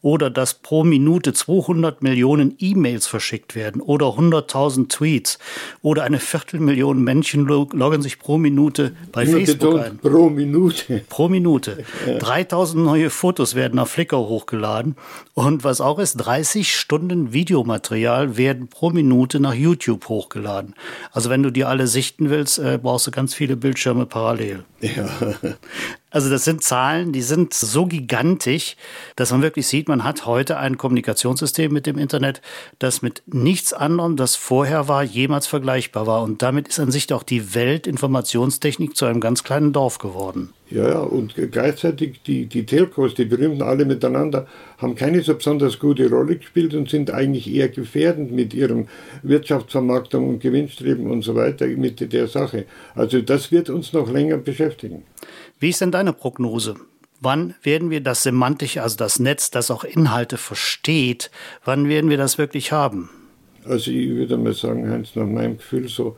Oder 0.05 0.29
dass 0.29 0.53
pro 0.53 0.83
Minute 0.83 1.33
200 1.33 2.03
Millionen 2.03 2.53
E-Mails 2.59 3.07
verschickt 3.07 3.55
werden. 3.55 3.81
Oder 3.81 4.05
100.000 4.09 4.87
Tweets. 4.87 5.39
Oder 5.81 6.03
eine 6.03 6.19
Viertelmillion 6.19 7.03
Menschen 7.03 7.47
loggen 7.47 8.03
sich 8.03 8.19
pro 8.19 8.37
Minute 8.37 8.95
bei 9.11 9.23
Immer 9.23 9.37
Facebook 9.37 9.79
ein. 9.79 9.97
Pro 9.97 10.29
Minute. 10.29 11.03
Pro 11.09 11.27
Minute. 11.27 11.83
Ja. 12.05 12.19
3000 12.19 12.83
neue 12.83 13.09
Fotos 13.09 13.55
werden 13.55 13.79
auf 13.79 13.89
Flickr 13.89 14.17
hochgeladen. 14.17 14.95
Und 15.33 15.63
was 15.63 15.81
auch 15.81 15.97
ist, 15.97 16.17
30 16.17 16.75
Stunden 16.75 17.33
Videomaterial 17.33 18.37
werden 18.37 18.67
pro 18.67 18.91
Minute 18.91 19.39
nach 19.39 19.55
YouTube 19.55 20.07
hochgeladen. 20.07 20.75
Also 21.11 21.31
wenn 21.31 21.41
du 21.41 21.51
die 21.51 21.63
alle 21.63 21.87
sichten 21.87 22.29
willst, 22.29 22.59
äh, 22.59 22.77
brauchst 22.79 23.07
du 23.07 23.11
ganz 23.11 23.33
viele 23.33 23.55
Bildschirme 23.55 24.05
parallel. 24.05 24.65
Ja. 24.81 25.09
Also 26.15 26.29
das 26.29 26.45
sind 26.45 26.63
Zahlen, 26.63 27.11
die 27.11 27.21
sind 27.21 27.53
so 27.53 27.87
gigantisch, 27.87 28.77
dass 29.17 29.33
man 29.33 29.41
wirklich 29.41 29.67
sieht, 29.67 29.89
man 29.89 30.05
hat 30.05 30.25
heute 30.25 30.55
ein 30.57 30.77
Kommunikationssystem 30.77 31.73
mit 31.73 31.85
dem 31.87 31.97
Internet, 31.97 32.41
das 32.79 33.01
mit 33.01 33.23
nichts 33.25 33.73
anderem, 33.73 34.15
das 34.15 34.37
vorher 34.37 34.87
war, 34.87 35.03
jemals 35.03 35.45
vergleichbar 35.45 36.07
war. 36.07 36.23
Und 36.23 36.41
damit 36.41 36.69
ist 36.69 36.79
an 36.79 36.89
sich 36.89 37.11
auch 37.11 37.23
die 37.23 37.53
Weltinformationstechnik 37.53 38.95
zu 38.95 39.03
einem 39.03 39.19
ganz 39.19 39.43
kleinen 39.43 39.73
Dorf 39.73 39.97
geworden. 39.97 40.53
Ja, 40.71 40.89
ja, 40.89 40.99
und 40.99 41.35
gleichzeitig 41.51 42.21
die, 42.23 42.47
die 42.47 42.65
Telcos, 42.65 43.13
die 43.13 43.25
berühmten 43.25 43.61
alle 43.61 43.85
miteinander, 43.85 44.47
haben 44.79 44.95
keine 44.95 45.21
so 45.21 45.35
besonders 45.35 45.77
gute 45.77 46.09
Rolle 46.09 46.37
gespielt 46.37 46.73
und 46.73 46.89
sind 46.89 47.11
eigentlich 47.11 47.53
eher 47.53 47.69
gefährdend 47.69 48.31
mit 48.31 48.53
ihrem 48.55 48.87
Wirtschaftsvermarktung 49.21 50.27
und 50.27 50.39
Gewinnstreben 50.39 51.11
und 51.11 51.21
so 51.21 51.35
weiter 51.35 51.67
mit 51.67 52.11
der 52.11 52.27
Sache. 52.27 52.65
Also 52.95 53.21
das 53.21 53.51
wird 53.51 53.69
uns 53.69 53.93
noch 53.93 54.11
länger 54.11 54.37
beschäftigen. 54.37 55.03
Wie 55.59 55.69
ist 55.69 55.81
denn 55.81 55.91
deine 55.91 56.13
Prognose? 56.13 56.75
Wann 57.21 57.53
werden 57.61 57.91
wir 57.91 58.01
das 58.01 58.23
Semantische, 58.23 58.81
also 58.81 58.97
das 58.97 59.19
Netz, 59.19 59.51
das 59.51 59.69
auch 59.69 59.83
Inhalte 59.83 60.37
versteht, 60.37 61.29
wann 61.63 61.87
werden 61.87 62.09
wir 62.09 62.17
das 62.17 62.39
wirklich 62.39 62.71
haben? 62.71 63.09
Also 63.65 63.91
ich 63.91 64.09
würde 64.09 64.37
mal 64.37 64.53
sagen, 64.53 64.89
Heinz, 64.89 65.15
nach 65.15 65.25
meinem 65.25 65.57
Gefühl 65.57 65.87
so 65.87 66.17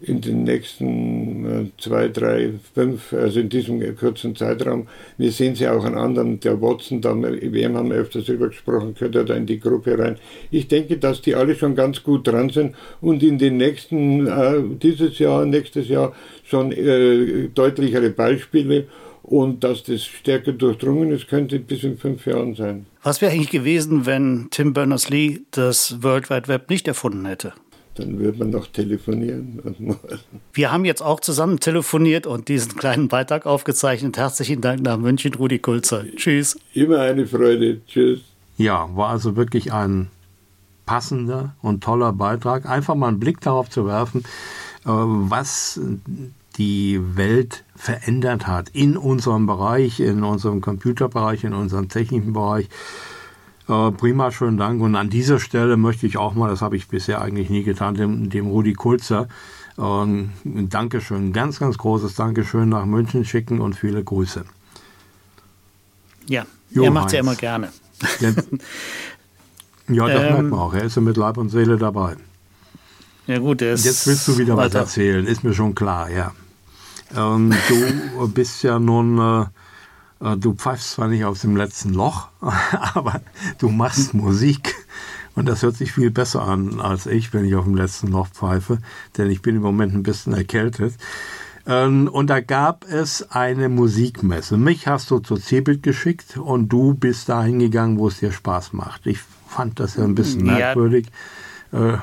in 0.00 0.20
den 0.20 0.44
nächsten 0.44 1.46
äh, 1.46 1.64
zwei, 1.78 2.08
drei, 2.08 2.50
fünf, 2.74 3.12
also 3.12 3.40
in 3.40 3.48
diesem 3.48 3.96
kurzen 3.96 4.36
Zeitraum. 4.36 4.88
Wir 5.16 5.32
sehen 5.32 5.54
sie 5.54 5.68
auch 5.68 5.84
an 5.84 5.94
anderen, 5.94 6.38
der 6.40 6.60
Watson, 6.60 7.00
da 7.00 7.14
WM 7.14 7.76
haben 7.76 7.90
wir 7.90 7.96
öfters 7.96 8.26
drüber 8.26 8.48
gesprochen, 8.48 8.94
gehört 8.94 9.14
ja 9.14 9.24
da 9.24 9.34
in 9.34 9.46
die 9.46 9.58
Gruppe 9.58 9.98
rein. 9.98 10.16
Ich 10.50 10.68
denke, 10.68 10.98
dass 10.98 11.22
die 11.22 11.34
alle 11.34 11.54
schon 11.54 11.74
ganz 11.74 12.02
gut 12.02 12.26
dran 12.26 12.50
sind 12.50 12.74
und 13.00 13.22
in 13.22 13.38
den 13.38 13.56
nächsten, 13.56 14.26
äh, 14.26 14.60
dieses 14.82 15.18
Jahr, 15.18 15.46
nächstes 15.46 15.88
Jahr 15.88 16.12
schon 16.44 16.72
äh, 16.72 17.48
deutlichere 17.54 18.10
Beispiele 18.10 18.86
und 19.22 19.64
dass 19.64 19.82
das 19.82 20.04
stärker 20.04 20.52
durchdrungen 20.52 21.10
ist, 21.10 21.26
könnte 21.26 21.58
bis 21.58 21.82
in 21.82 21.98
fünf 21.98 22.26
Jahren 22.26 22.54
sein. 22.54 22.86
Was 23.02 23.20
wäre 23.20 23.32
eigentlich 23.32 23.50
gewesen, 23.50 24.06
wenn 24.06 24.48
Tim 24.50 24.72
Berners-Lee 24.72 25.40
das 25.50 26.02
World 26.02 26.30
Wide 26.30 26.48
Web 26.48 26.70
nicht 26.70 26.86
erfunden 26.86 27.26
hätte? 27.26 27.52
Dann 27.98 28.18
würde 28.18 28.38
man 28.38 28.50
noch 28.50 28.66
telefonieren. 28.66 29.60
Wir 30.52 30.72
haben 30.72 30.84
jetzt 30.84 31.02
auch 31.02 31.20
zusammen 31.20 31.60
telefoniert 31.60 32.26
und 32.26 32.48
diesen 32.48 32.76
kleinen 32.76 33.08
Beitrag 33.08 33.46
aufgezeichnet. 33.46 34.16
Herzlichen 34.16 34.60
Dank 34.60 34.82
nach 34.82 34.98
München, 34.98 35.34
Rudi 35.34 35.58
Kulzer. 35.58 36.04
Tschüss. 36.16 36.58
Immer 36.74 37.00
eine 37.00 37.26
Freude. 37.26 37.80
Tschüss. 37.86 38.20
Ja, 38.58 38.88
war 38.94 39.10
also 39.10 39.36
wirklich 39.36 39.72
ein 39.72 40.08
passender 40.86 41.54
und 41.62 41.82
toller 41.82 42.12
Beitrag. 42.12 42.66
Einfach 42.66 42.94
mal 42.94 43.08
einen 43.08 43.20
Blick 43.20 43.40
darauf 43.40 43.68
zu 43.68 43.86
werfen, 43.86 44.20
äh, 44.84 44.88
was 44.88 45.80
die 46.56 47.00
Welt 47.16 47.64
verändert 47.74 48.46
hat 48.46 48.70
in 48.70 48.96
unserem 48.96 49.46
Bereich, 49.46 50.00
in 50.00 50.24
unserem 50.24 50.60
Computerbereich, 50.60 51.44
in 51.44 51.52
unserem 51.52 51.88
technischen 51.88 52.32
Bereich. 52.32 52.68
Äh, 53.68 53.90
prima, 53.92 54.30
schönen 54.30 54.58
Dank. 54.58 54.80
Und 54.80 54.94
an 54.94 55.10
dieser 55.10 55.40
Stelle 55.40 55.76
möchte 55.76 56.06
ich 56.06 56.16
auch 56.16 56.34
mal, 56.34 56.48
das 56.48 56.62
habe 56.62 56.76
ich 56.76 56.88
bisher 56.88 57.20
eigentlich 57.20 57.50
nie 57.50 57.64
getan, 57.64 57.94
dem, 57.94 58.30
dem 58.30 58.46
Rudi 58.46 58.74
Kulzer 58.74 59.28
äh, 59.76 59.82
ein 59.82 60.68
Dankeschön, 60.70 61.32
ganz, 61.32 61.58
ganz 61.58 61.76
großes 61.78 62.14
Dankeschön 62.14 62.68
nach 62.68 62.86
München 62.86 63.24
schicken 63.24 63.60
und 63.60 63.74
viele 63.74 64.04
Grüße. 64.04 64.44
Ja, 66.28 66.46
jo, 66.70 66.84
er 66.84 66.90
macht 66.90 67.08
es 67.08 67.12
ja 67.14 67.20
immer 67.20 67.34
gerne. 67.34 67.70
Ja, 68.20 68.28
ja 68.28 68.34
das 68.34 68.46
ähm, 69.88 69.96
merkt 69.96 70.50
man 70.50 70.58
auch. 70.58 70.74
Er 70.74 70.84
ist 70.84 70.96
ja 70.96 71.02
mit 71.02 71.16
Leib 71.16 71.36
und 71.36 71.48
Seele 71.48 71.76
dabei. 71.76 72.16
Ja 73.26 73.38
gut, 73.38 73.62
er 73.62 73.72
ist 73.72 73.84
Jetzt 73.84 74.06
willst 74.06 74.28
du 74.28 74.38
wieder 74.38 74.56
weiter. 74.56 74.80
was 74.80 74.96
erzählen, 74.96 75.26
ist 75.26 75.42
mir 75.42 75.54
schon 75.54 75.74
klar, 75.74 76.08
ja. 76.10 76.32
Ähm, 77.16 77.52
du 77.68 78.28
bist 78.34 78.62
ja 78.62 78.78
nun 78.78 79.18
äh, 79.18 79.42
äh, 79.42 79.46
du 80.20 80.54
pfeifst 80.54 80.92
zwar 80.92 81.08
nicht 81.08 81.24
aus 81.24 81.40
dem 81.40 81.56
letzten 81.56 81.92
Loch, 81.92 82.28
aber 82.94 83.20
du 83.58 83.68
machst 83.68 84.14
Musik. 84.14 84.74
Und 85.34 85.46
das 85.46 85.62
hört 85.62 85.76
sich 85.76 85.92
viel 85.92 86.10
besser 86.10 86.42
an 86.42 86.80
als 86.80 87.06
ich, 87.06 87.34
wenn 87.34 87.44
ich 87.44 87.54
auf 87.54 87.64
dem 87.64 87.74
letzten 87.74 88.08
Loch 88.08 88.28
pfeife, 88.28 88.78
denn 89.18 89.30
ich 89.30 89.42
bin 89.42 89.56
im 89.56 89.62
Moment 89.62 89.94
ein 89.94 90.02
bisschen 90.02 90.32
erkältet. 90.32 90.94
Ähm, 91.66 92.08
und 92.08 92.30
da 92.30 92.40
gab 92.40 92.84
es 92.84 93.30
eine 93.30 93.68
Musikmesse. 93.68 94.56
Mich 94.56 94.86
hast 94.86 95.10
du 95.10 95.18
zur 95.18 95.40
Cebit 95.40 95.82
geschickt 95.82 96.36
und 96.36 96.68
du 96.68 96.94
bist 96.94 97.28
da 97.28 97.42
hingegangen, 97.42 97.98
wo 97.98 98.08
es 98.08 98.18
dir 98.18 98.32
Spaß 98.32 98.72
macht. 98.72 99.06
Ich 99.06 99.18
fand 99.48 99.80
das 99.80 99.96
ja 99.96 100.04
ein 100.04 100.14
bisschen 100.14 100.46
ja. 100.46 100.52
merkwürdig, 100.52 101.08
äh, 101.72 101.98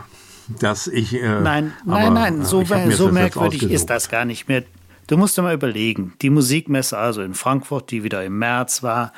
dass 0.59 0.87
ich. 0.87 1.13
Äh, 1.15 1.41
nein, 1.41 1.73
nein, 1.85 2.13
nein, 2.13 2.43
so, 2.43 2.63
so 2.91 3.11
merkwürdig 3.11 3.63
ist 3.63 3.89
das 3.89 4.09
gar 4.09 4.25
nicht 4.25 4.47
mehr. 4.47 4.63
Du 5.07 5.17
musst 5.17 5.37
dir 5.37 5.41
mal 5.41 5.53
überlegen, 5.53 6.13
die 6.21 6.29
Musikmesse 6.29 6.97
also 6.97 7.21
in 7.21 7.33
Frankfurt, 7.33 7.91
die 7.91 8.03
wieder 8.03 8.23
im 8.23 8.39
März 8.39 8.83
war, 8.83 9.11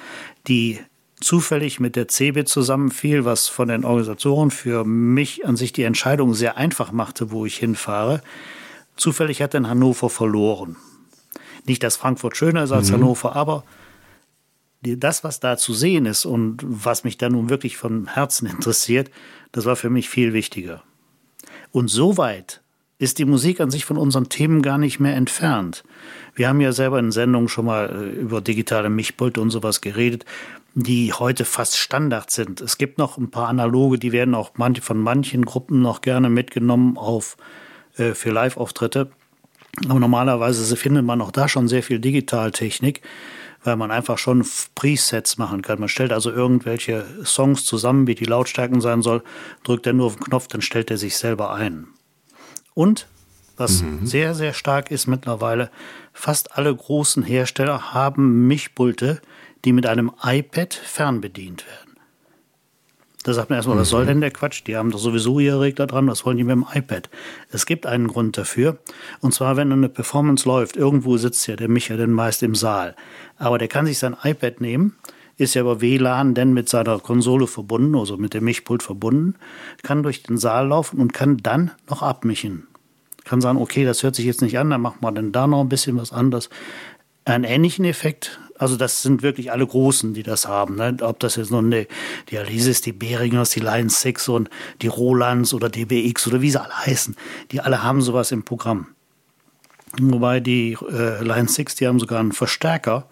die 0.47 0.79
zufällig 1.19 1.79
mit 1.79 1.95
der 1.95 2.07
CeBIT 2.07 2.49
zusammenfiel, 2.49 3.25
was 3.25 3.47
von 3.47 3.67
den 3.67 3.85
Organisatoren 3.85 4.51
für 4.51 4.83
mich 4.83 5.45
an 5.45 5.55
sich 5.55 5.73
die 5.73 5.83
Entscheidung 5.83 6.33
sehr 6.33 6.57
einfach 6.57 6.91
machte, 6.91 7.31
wo 7.31 7.45
ich 7.45 7.57
hinfahre. 7.57 8.21
Zufällig 8.95 9.41
hat 9.41 9.53
dann 9.53 9.67
Hannover 9.67 10.09
verloren. 10.09 10.75
Nicht, 11.65 11.83
dass 11.83 11.97
Frankfurt 11.97 12.37
schöner 12.37 12.63
ist 12.63 12.71
als 12.71 12.89
mhm. 12.89 12.95
Hannover, 12.95 13.35
aber 13.35 13.63
das, 14.81 15.23
was 15.23 15.39
da 15.39 15.57
zu 15.57 15.73
sehen 15.73 16.05
ist 16.05 16.25
und 16.25 16.59
was 16.63 17.03
mich 17.03 17.17
da 17.17 17.29
nun 17.29 17.49
wirklich 17.49 17.77
von 17.77 18.07
Herzen 18.07 18.45
interessiert, 18.49 19.09
das 19.51 19.65
war 19.65 19.75
für 19.75 19.89
mich 19.89 20.09
viel 20.09 20.33
wichtiger. 20.33 20.83
Und 21.71 21.89
soweit 21.89 22.61
ist 22.97 23.19
die 23.19 23.25
Musik 23.25 23.59
an 23.59 23.71
sich 23.71 23.85
von 23.85 23.97
unseren 23.97 24.29
Themen 24.29 24.61
gar 24.61 24.77
nicht 24.77 24.99
mehr 24.99 25.15
entfernt. 25.15 25.83
Wir 26.33 26.47
haben 26.47 26.61
ja 26.61 26.71
selber 26.71 26.99
in 26.99 27.11
Sendungen 27.11 27.49
schon 27.49 27.65
mal 27.65 27.89
äh, 27.89 28.19
über 28.19 28.41
digitale 28.41 28.89
Mischpulte 28.89 29.41
und 29.41 29.49
sowas 29.49 29.81
geredet, 29.81 30.25
die 30.75 31.13
heute 31.13 31.45
fast 31.45 31.77
Standard 31.77 32.31
sind. 32.31 32.61
Es 32.61 32.77
gibt 32.77 32.97
noch 32.97 33.17
ein 33.17 33.31
paar 33.31 33.47
analoge, 33.47 33.97
die 33.97 34.11
werden 34.11 34.35
auch 34.35 34.51
von 34.81 34.97
manchen 34.99 35.45
Gruppen 35.45 35.81
noch 35.81 36.01
gerne 36.01 36.29
mitgenommen 36.29 36.97
auf, 36.97 37.37
äh, 37.97 38.13
für 38.13 38.31
Live-Auftritte. 38.31 39.09
Aber 39.89 39.99
normalerweise 39.99 40.75
findet 40.77 41.05
man 41.05 41.21
auch 41.21 41.31
da 41.31 41.49
schon 41.49 41.67
sehr 41.67 41.83
viel 41.83 41.99
Digitaltechnik, 41.99 43.01
weil 43.65 43.75
man 43.75 43.91
einfach 43.91 44.17
schon 44.17 44.45
Presets 44.73 45.37
machen 45.37 45.61
kann. 45.61 45.79
Man 45.79 45.89
stellt 45.89 46.13
also 46.13 46.31
irgendwelche 46.31 47.05
Songs 47.25 47.65
zusammen, 47.65 48.07
wie 48.07 48.15
die 48.15 48.25
Lautstärken 48.25 48.79
sein 48.79 49.01
soll, 49.01 49.21
drückt 49.63 49.85
dann 49.85 49.97
nur 49.97 50.07
auf 50.07 50.15
den 50.15 50.23
Knopf, 50.23 50.47
dann 50.47 50.61
stellt 50.61 50.91
er 50.91 50.97
sich 50.97 51.17
selber 51.17 51.53
ein. 51.53 51.87
Und 52.75 53.07
was 53.57 53.81
mhm. 53.81 54.05
sehr, 54.05 54.35
sehr 54.35 54.53
stark 54.53 54.91
ist 54.91 55.07
mittlerweile, 55.07 55.71
fast 56.13 56.57
alle 56.57 56.75
großen 56.75 57.23
Hersteller 57.23 57.93
haben 57.93 58.47
Mischpulte, 58.47 59.21
die 59.63 59.73
mit 59.73 59.87
einem 59.87 60.11
iPad 60.21 60.73
fernbedient 60.73 61.65
werden. 61.65 61.85
Da 63.23 63.33
sagt 63.33 63.49
man 63.49 63.57
erstmal, 63.57 63.77
mhm. 63.77 63.81
was 63.81 63.89
soll 63.89 64.03
mhm. 64.03 64.07
denn 64.07 64.21
der 64.21 64.31
Quatsch? 64.31 64.61
Die 64.67 64.77
haben 64.77 64.91
doch 64.91 64.99
sowieso 64.99 65.39
ihre 65.39 65.61
Regler 65.61 65.87
dran, 65.87 66.07
was 66.07 66.25
wollen 66.25 66.37
die 66.37 66.43
mit 66.43 66.55
dem 66.55 66.65
iPad? 66.71 67.09
Es 67.49 67.65
gibt 67.65 67.87
einen 67.87 68.07
Grund 68.07 68.37
dafür. 68.37 68.77
Und 69.19 69.33
zwar, 69.33 69.57
wenn 69.57 69.71
eine 69.71 69.89
Performance 69.89 70.47
läuft, 70.47 70.75
irgendwo 70.75 71.17
sitzt 71.17 71.47
ja 71.47 71.55
der 71.55 71.69
Micha 71.69 71.95
denn 71.95 72.11
meist 72.11 72.43
im 72.43 72.53
Saal. 72.53 72.95
Aber 73.37 73.57
der 73.57 73.67
kann 73.67 73.87
sich 73.87 73.97
sein 73.97 74.15
iPad 74.21 74.61
nehmen, 74.61 74.95
ist 75.37 75.53
ja 75.53 75.61
über 75.61 75.81
WLAN 75.81 76.33
denn 76.33 76.53
mit 76.53 76.69
seiner 76.69 76.99
Konsole 76.99 77.47
verbunden, 77.47 77.95
also 77.95 78.17
mit 78.17 78.33
dem 78.33 78.45
Mischpult 78.45 78.83
verbunden, 78.83 79.35
kann 79.83 80.03
durch 80.03 80.23
den 80.23 80.37
Saal 80.37 80.67
laufen 80.67 80.99
und 80.99 81.13
kann 81.13 81.37
dann 81.37 81.71
noch 81.89 82.01
abmischen. 82.01 82.67
Kann 83.25 83.41
sagen, 83.41 83.59
okay, 83.59 83.85
das 83.85 84.03
hört 84.03 84.15
sich 84.15 84.25
jetzt 84.25 84.41
nicht 84.41 84.57
an, 84.57 84.69
dann 84.69 84.81
machen 84.81 84.99
wir 85.01 85.11
dann 85.11 85.31
da 85.31 85.47
noch 85.47 85.61
ein 85.61 85.69
bisschen 85.69 85.97
was 85.97 86.13
anderes. 86.13 86.49
Einen 87.25 87.43
ähnlichen 87.43 87.85
Effekt, 87.85 88.39
also 88.57 88.77
das 88.77 89.01
sind 89.01 89.23
wirklich 89.23 89.51
alle 89.51 89.67
Großen, 89.67 90.13
die 90.13 90.23
das 90.23 90.47
haben. 90.47 90.75
Ne? 90.75 90.95
Ob 91.01 91.19
das 91.19 91.35
jetzt 91.35 91.51
nun 91.51 91.71
die, 91.71 91.87
die 92.29 92.37
Alesis, 92.37 92.81
die 92.81 92.93
Beringers, 92.93 93.49
die 93.49 93.59
Line 93.59 93.89
6 93.89 94.29
und 94.29 94.49
die 94.81 94.87
Rolands 94.87 95.53
oder 95.53 95.69
DBX 95.69 96.27
oder 96.27 96.41
wie 96.41 96.51
sie 96.51 96.61
alle 96.61 96.85
heißen, 96.85 97.15
die 97.51 97.59
alle 97.59 97.83
haben 97.83 98.01
sowas 98.01 98.31
im 98.31 98.43
Programm. 98.43 98.87
Wobei 99.99 100.39
die 100.39 100.77
äh, 100.89 101.23
Line 101.23 101.47
6, 101.47 101.75
die 101.75 101.87
haben 101.87 101.99
sogar 101.99 102.19
einen 102.19 102.31
Verstärker, 102.31 103.07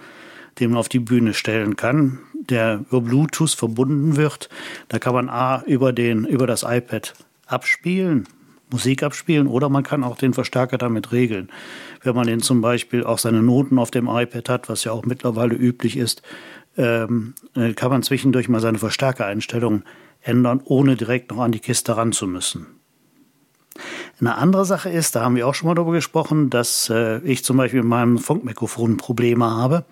den 0.59 0.71
man 0.71 0.79
auf 0.79 0.89
die 0.89 0.99
Bühne 0.99 1.33
stellen 1.33 1.75
kann, 1.75 2.19
der 2.33 2.83
über 2.89 3.01
Bluetooth 3.01 3.51
verbunden 3.51 4.15
wird. 4.15 4.49
Da 4.89 4.99
kann 4.99 5.13
man 5.13 5.29
A 5.29 5.63
über, 5.65 5.93
den, 5.93 6.25
über 6.25 6.47
das 6.47 6.63
iPad 6.63 7.13
abspielen, 7.47 8.27
Musik 8.69 9.03
abspielen 9.03 9.47
oder 9.47 9.69
man 9.69 9.83
kann 9.83 10.03
auch 10.03 10.17
den 10.17 10.33
Verstärker 10.33 10.77
damit 10.77 11.11
regeln. 11.11 11.49
Wenn 12.01 12.15
man 12.15 12.27
den 12.27 12.41
zum 12.41 12.61
Beispiel 12.61 13.03
auch 13.03 13.19
seine 13.19 13.41
Noten 13.41 13.77
auf 13.77 13.91
dem 13.91 14.07
iPad 14.07 14.49
hat, 14.49 14.69
was 14.69 14.83
ja 14.83 14.91
auch 14.91 15.05
mittlerweile 15.05 15.55
üblich 15.55 15.95
ist, 15.97 16.23
ähm, 16.75 17.35
äh, 17.55 17.73
kann 17.73 17.91
man 17.91 18.03
zwischendurch 18.03 18.49
mal 18.49 18.59
seine 18.59 18.79
Verstärkereinstellungen 18.79 19.83
ändern, 20.21 20.61
ohne 20.63 20.95
direkt 20.95 21.31
noch 21.31 21.39
an 21.39 21.51
die 21.51 21.59
Kiste 21.59 21.95
ran 21.95 22.11
zu 22.11 22.27
müssen. 22.27 22.65
Eine 24.19 24.35
andere 24.35 24.63
Sache 24.63 24.89
ist, 24.89 25.15
da 25.15 25.23
haben 25.23 25.35
wir 25.35 25.47
auch 25.47 25.55
schon 25.55 25.67
mal 25.67 25.75
darüber 25.75 25.93
gesprochen, 25.93 26.49
dass 26.49 26.89
äh, 26.89 27.19
ich 27.19 27.43
zum 27.43 27.57
Beispiel 27.57 27.81
mit 27.81 27.89
meinem 27.89 28.19
Funkmikrofon 28.19 28.97
Probleme 28.97 29.49
habe. 29.49 29.85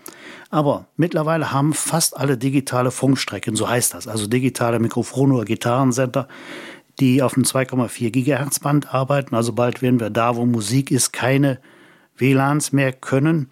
Aber 0.49 0.85
mittlerweile 0.95 1.51
haben 1.51 1.73
fast 1.73 2.15
alle 2.17 2.37
digitale 2.37 2.91
Funkstrecken, 2.91 3.55
so 3.55 3.67
heißt 3.67 3.93
das, 3.93 4.07
also 4.07 4.27
digitale 4.27 4.79
Mikrofone 4.79 5.33
oder 5.33 5.45
Gitarrensender, 5.45 6.27
die 6.99 7.23
auf 7.23 7.33
dem 7.33 7.43
2,4 7.43 8.11
Gigahertz 8.11 8.59
Band 8.59 8.93
arbeiten. 8.93 9.33
Also 9.33 9.53
bald 9.53 9.81
werden 9.81 9.99
wir 9.99 10.09
da, 10.09 10.35
wo 10.35 10.45
Musik 10.45 10.91
ist, 10.91 11.13
keine 11.13 11.59
WLANs 12.17 12.71
mehr 12.71 12.93
können. 12.93 13.49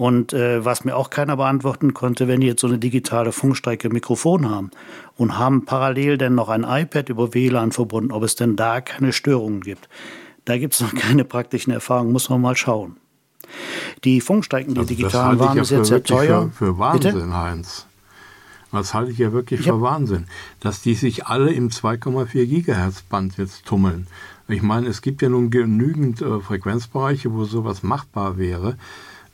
Und 0.00 0.32
äh, 0.32 0.64
was 0.64 0.86
mir 0.86 0.96
auch 0.96 1.10
keiner 1.10 1.36
beantworten 1.36 1.92
konnte, 1.92 2.26
wenn 2.26 2.40
die 2.40 2.46
jetzt 2.46 2.62
so 2.62 2.66
eine 2.66 2.78
digitale 2.78 3.32
Funkstrecke 3.32 3.90
Mikrofon 3.90 4.48
haben 4.48 4.70
und 5.18 5.36
haben 5.36 5.66
parallel 5.66 6.16
dann 6.16 6.34
noch 6.34 6.48
ein 6.48 6.64
iPad 6.64 7.10
über 7.10 7.34
WLAN 7.34 7.70
verbunden, 7.70 8.10
ob 8.10 8.22
es 8.22 8.34
denn 8.34 8.56
da 8.56 8.80
keine 8.80 9.12
Störungen 9.12 9.60
gibt. 9.60 9.90
Da 10.46 10.56
gibt 10.56 10.72
es 10.72 10.80
noch 10.80 10.94
keine 10.94 11.26
praktischen 11.26 11.70
Erfahrungen, 11.70 12.12
muss 12.12 12.30
man 12.30 12.40
mal 12.40 12.56
schauen. 12.56 12.96
Die 14.02 14.22
Funkstrecken, 14.22 14.72
die 14.72 14.80
also 14.80 14.88
digitalen 14.88 15.38
waren 15.38 15.58
ja 15.58 15.64
jetzt 15.64 15.88
sehr 15.88 16.02
teuer. 16.02 16.50
Für, 16.50 16.64
für 16.64 16.78
Wahnsinn, 16.78 17.12
Bitte? 17.12 17.34
Heinz. 17.34 17.86
Das 18.72 18.94
halte 18.94 19.12
ich 19.12 19.18
ja 19.18 19.34
wirklich 19.34 19.60
ich 19.60 19.66
für 19.66 19.82
Wahnsinn, 19.82 20.28
dass 20.60 20.80
die 20.80 20.94
sich 20.94 21.26
alle 21.26 21.52
im 21.52 21.68
2,4 21.68 22.46
Gigahertz 22.46 23.02
Band 23.02 23.36
jetzt 23.36 23.66
tummeln. 23.66 24.06
Ich 24.48 24.62
meine, 24.62 24.86
es 24.86 25.02
gibt 25.02 25.20
ja 25.20 25.28
nun 25.28 25.50
genügend 25.50 26.22
äh, 26.22 26.40
Frequenzbereiche, 26.40 27.34
wo 27.34 27.44
sowas 27.44 27.82
machbar 27.82 28.38
wäre. 28.38 28.78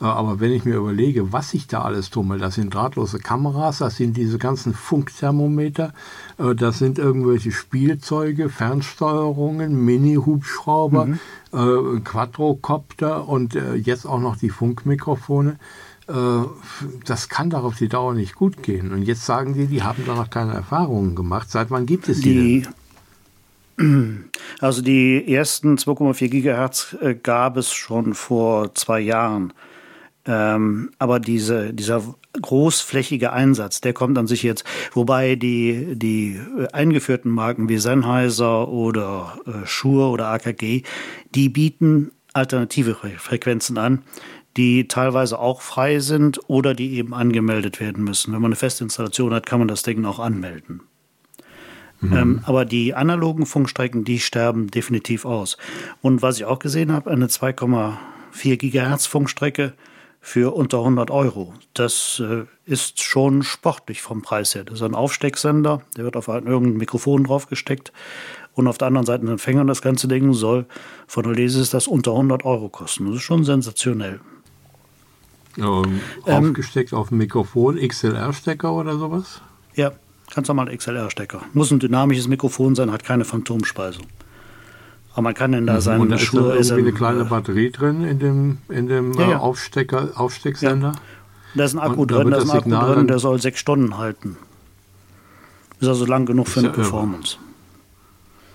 Äh, 0.00 0.04
aber 0.04 0.40
wenn 0.40 0.52
ich 0.52 0.64
mir 0.64 0.76
überlege, 0.76 1.32
was 1.32 1.54
ich 1.54 1.66
da 1.66 1.82
alles 1.82 2.10
tummel, 2.10 2.38
das 2.38 2.56
sind 2.56 2.74
drahtlose 2.74 3.18
Kameras, 3.18 3.78
das 3.78 3.96
sind 3.96 4.16
diese 4.16 4.38
ganzen 4.38 4.74
Funkthermometer, 4.74 5.92
äh, 6.38 6.54
das 6.54 6.78
sind 6.78 6.98
irgendwelche 6.98 7.52
Spielzeuge, 7.52 8.48
Fernsteuerungen, 8.48 9.84
Mini-Hubschrauber, 9.84 11.06
mhm. 11.06 11.18
Äh, 11.52 12.00
Quadrocopter 12.00 13.28
und 13.28 13.54
jetzt 13.76 14.04
auch 14.04 14.20
noch 14.20 14.36
die 14.36 14.50
Funkmikrofone. 14.50 15.58
Das 17.04 17.28
kann 17.28 17.50
doch 17.50 17.64
auf 17.64 17.76
die 17.76 17.88
Dauer 17.88 18.14
nicht 18.14 18.34
gut 18.34 18.62
gehen. 18.62 18.92
Und 18.92 19.02
jetzt 19.02 19.24
sagen 19.24 19.54
die, 19.54 19.66
die 19.66 19.82
haben 19.82 20.04
da 20.06 20.14
noch 20.14 20.28
keine 20.28 20.52
Erfahrungen 20.52 21.14
gemacht. 21.14 21.50
Seit 21.50 21.70
wann 21.70 21.86
gibt 21.86 22.08
es 22.08 22.20
die? 22.20 22.66
die 23.78 24.24
also 24.60 24.82
die 24.82 25.32
ersten 25.32 25.76
2,4 25.76 26.28
Gigahertz 26.28 26.96
gab 27.22 27.56
es 27.56 27.72
schon 27.72 28.14
vor 28.14 28.74
zwei 28.74 29.00
Jahren. 29.00 29.52
Ähm, 30.26 30.90
aber 30.98 31.20
diese, 31.20 31.72
dieser 31.72 32.02
großflächige 32.40 33.32
Einsatz, 33.32 33.80
der 33.80 33.92
kommt 33.92 34.18
an 34.18 34.26
sich 34.26 34.42
jetzt, 34.42 34.64
wobei 34.92 35.36
die, 35.36 35.94
die 35.96 36.40
eingeführten 36.72 37.30
Marken 37.30 37.68
wie 37.68 37.78
Sennheiser 37.78 38.68
oder 38.68 39.38
äh, 39.46 39.66
Shure 39.66 40.08
oder 40.08 40.28
AKG, 40.28 40.82
die 41.34 41.48
bieten 41.48 42.10
alternative 42.32 42.96
Frequenzen 43.18 43.78
an, 43.78 44.02
die 44.56 44.88
teilweise 44.88 45.38
auch 45.38 45.60
frei 45.60 46.00
sind 46.00 46.40
oder 46.48 46.74
die 46.74 46.94
eben 46.94 47.14
angemeldet 47.14 47.80
werden 47.80 48.04
müssen. 48.04 48.32
Wenn 48.32 48.40
man 48.40 48.50
eine 48.50 48.56
Festinstallation 48.56 49.32
hat, 49.32 49.46
kann 49.46 49.58
man 49.58 49.68
das 49.68 49.82
Ding 49.82 50.04
auch 50.04 50.18
anmelden. 50.18 50.80
Mhm. 52.00 52.16
Ähm, 52.16 52.40
aber 52.44 52.64
die 52.64 52.94
analogen 52.94 53.46
Funkstrecken, 53.46 54.04
die 54.04 54.18
sterben 54.18 54.68
definitiv 54.70 55.24
aus. 55.24 55.56
Und 56.02 56.22
was 56.22 56.38
ich 56.38 56.44
auch 56.44 56.58
gesehen 56.58 56.92
habe, 56.92 57.10
eine 57.10 57.26
2,4 57.26 58.56
Gigahertz 58.56 59.06
Funkstrecke, 59.06 59.74
für 60.26 60.56
unter 60.56 60.78
100 60.78 61.12
Euro. 61.12 61.54
Das 61.72 62.20
äh, 62.20 62.46
ist 62.64 63.00
schon 63.00 63.44
sportlich 63.44 64.02
vom 64.02 64.22
Preis 64.22 64.56
her. 64.56 64.64
Das 64.64 64.74
ist 64.74 64.82
ein 64.82 64.96
Aufstecksender, 64.96 65.82
der 65.96 66.02
wird 66.02 66.16
auf 66.16 66.28
ein, 66.28 66.48
irgendein 66.48 66.78
Mikrofon 66.78 67.22
draufgesteckt 67.22 67.92
und 68.54 68.66
auf 68.66 68.76
der 68.76 68.88
anderen 68.88 69.06
Seite 69.06 69.24
ein 69.24 69.28
Empfänger. 69.28 69.64
Das 69.66 69.82
ganze 69.82 70.08
Ding 70.08 70.32
soll 70.32 70.66
von 71.06 71.22
der 71.22 71.32
Lesis 71.32 71.70
das 71.70 71.86
unter 71.86 72.10
100 72.10 72.44
Euro 72.44 72.68
kosten. 72.68 73.06
Das 73.06 73.14
ist 73.14 73.22
schon 73.22 73.44
sensationell. 73.44 74.18
Ähm, 75.58 76.00
aufgesteckt 76.24 76.92
auf 76.92 77.10
dem 77.10 77.18
Mikrofon, 77.18 77.76
XLR-Stecker 77.76 78.72
oder 78.72 78.98
sowas? 78.98 79.40
Ja, 79.76 79.92
ganz 80.34 80.48
normal 80.48 80.76
XLR-Stecker. 80.76 81.42
Muss 81.52 81.70
ein 81.70 81.78
dynamisches 81.78 82.26
Mikrofon 82.26 82.74
sein, 82.74 82.90
hat 82.90 83.04
keine 83.04 83.24
Phantomspeisung. 83.24 84.06
Aber 85.16 85.22
man 85.22 85.34
kann 85.34 85.54
in 85.54 85.66
da 85.66 85.80
seinen 85.80 86.02
Und 86.02 86.10
da 86.10 86.16
ist 86.16 86.34
da 86.34 86.54
irgendwie 86.54 86.80
eine 86.80 86.92
kleine 86.92 87.24
Batterie 87.24 87.70
drin 87.70 88.04
in 88.04 88.18
dem, 88.18 88.58
in 88.68 88.86
dem 88.86 89.14
ja, 89.14 89.30
ja. 89.30 89.38
Aufstecker, 89.38 90.10
Aufstecksender? 90.14 90.88
Ja. 90.88 91.00
Da 91.54 91.64
ist 91.64 91.72
ein 91.72 91.78
Akku 91.78 92.02
Und 92.02 92.10
drin, 92.10 92.30
da 92.30 92.36
ist 92.36 92.50
ein 92.50 92.58
Akku 92.58 92.68
drin, 92.68 93.06
der 93.06 93.18
soll 93.18 93.40
sechs 93.40 93.58
Stunden 93.58 93.96
halten. 93.96 94.36
Ist 95.80 95.88
also 95.88 96.04
lang 96.04 96.26
genug 96.26 96.48
für 96.48 96.60
eine 96.60 96.68
Performance. 96.68 97.38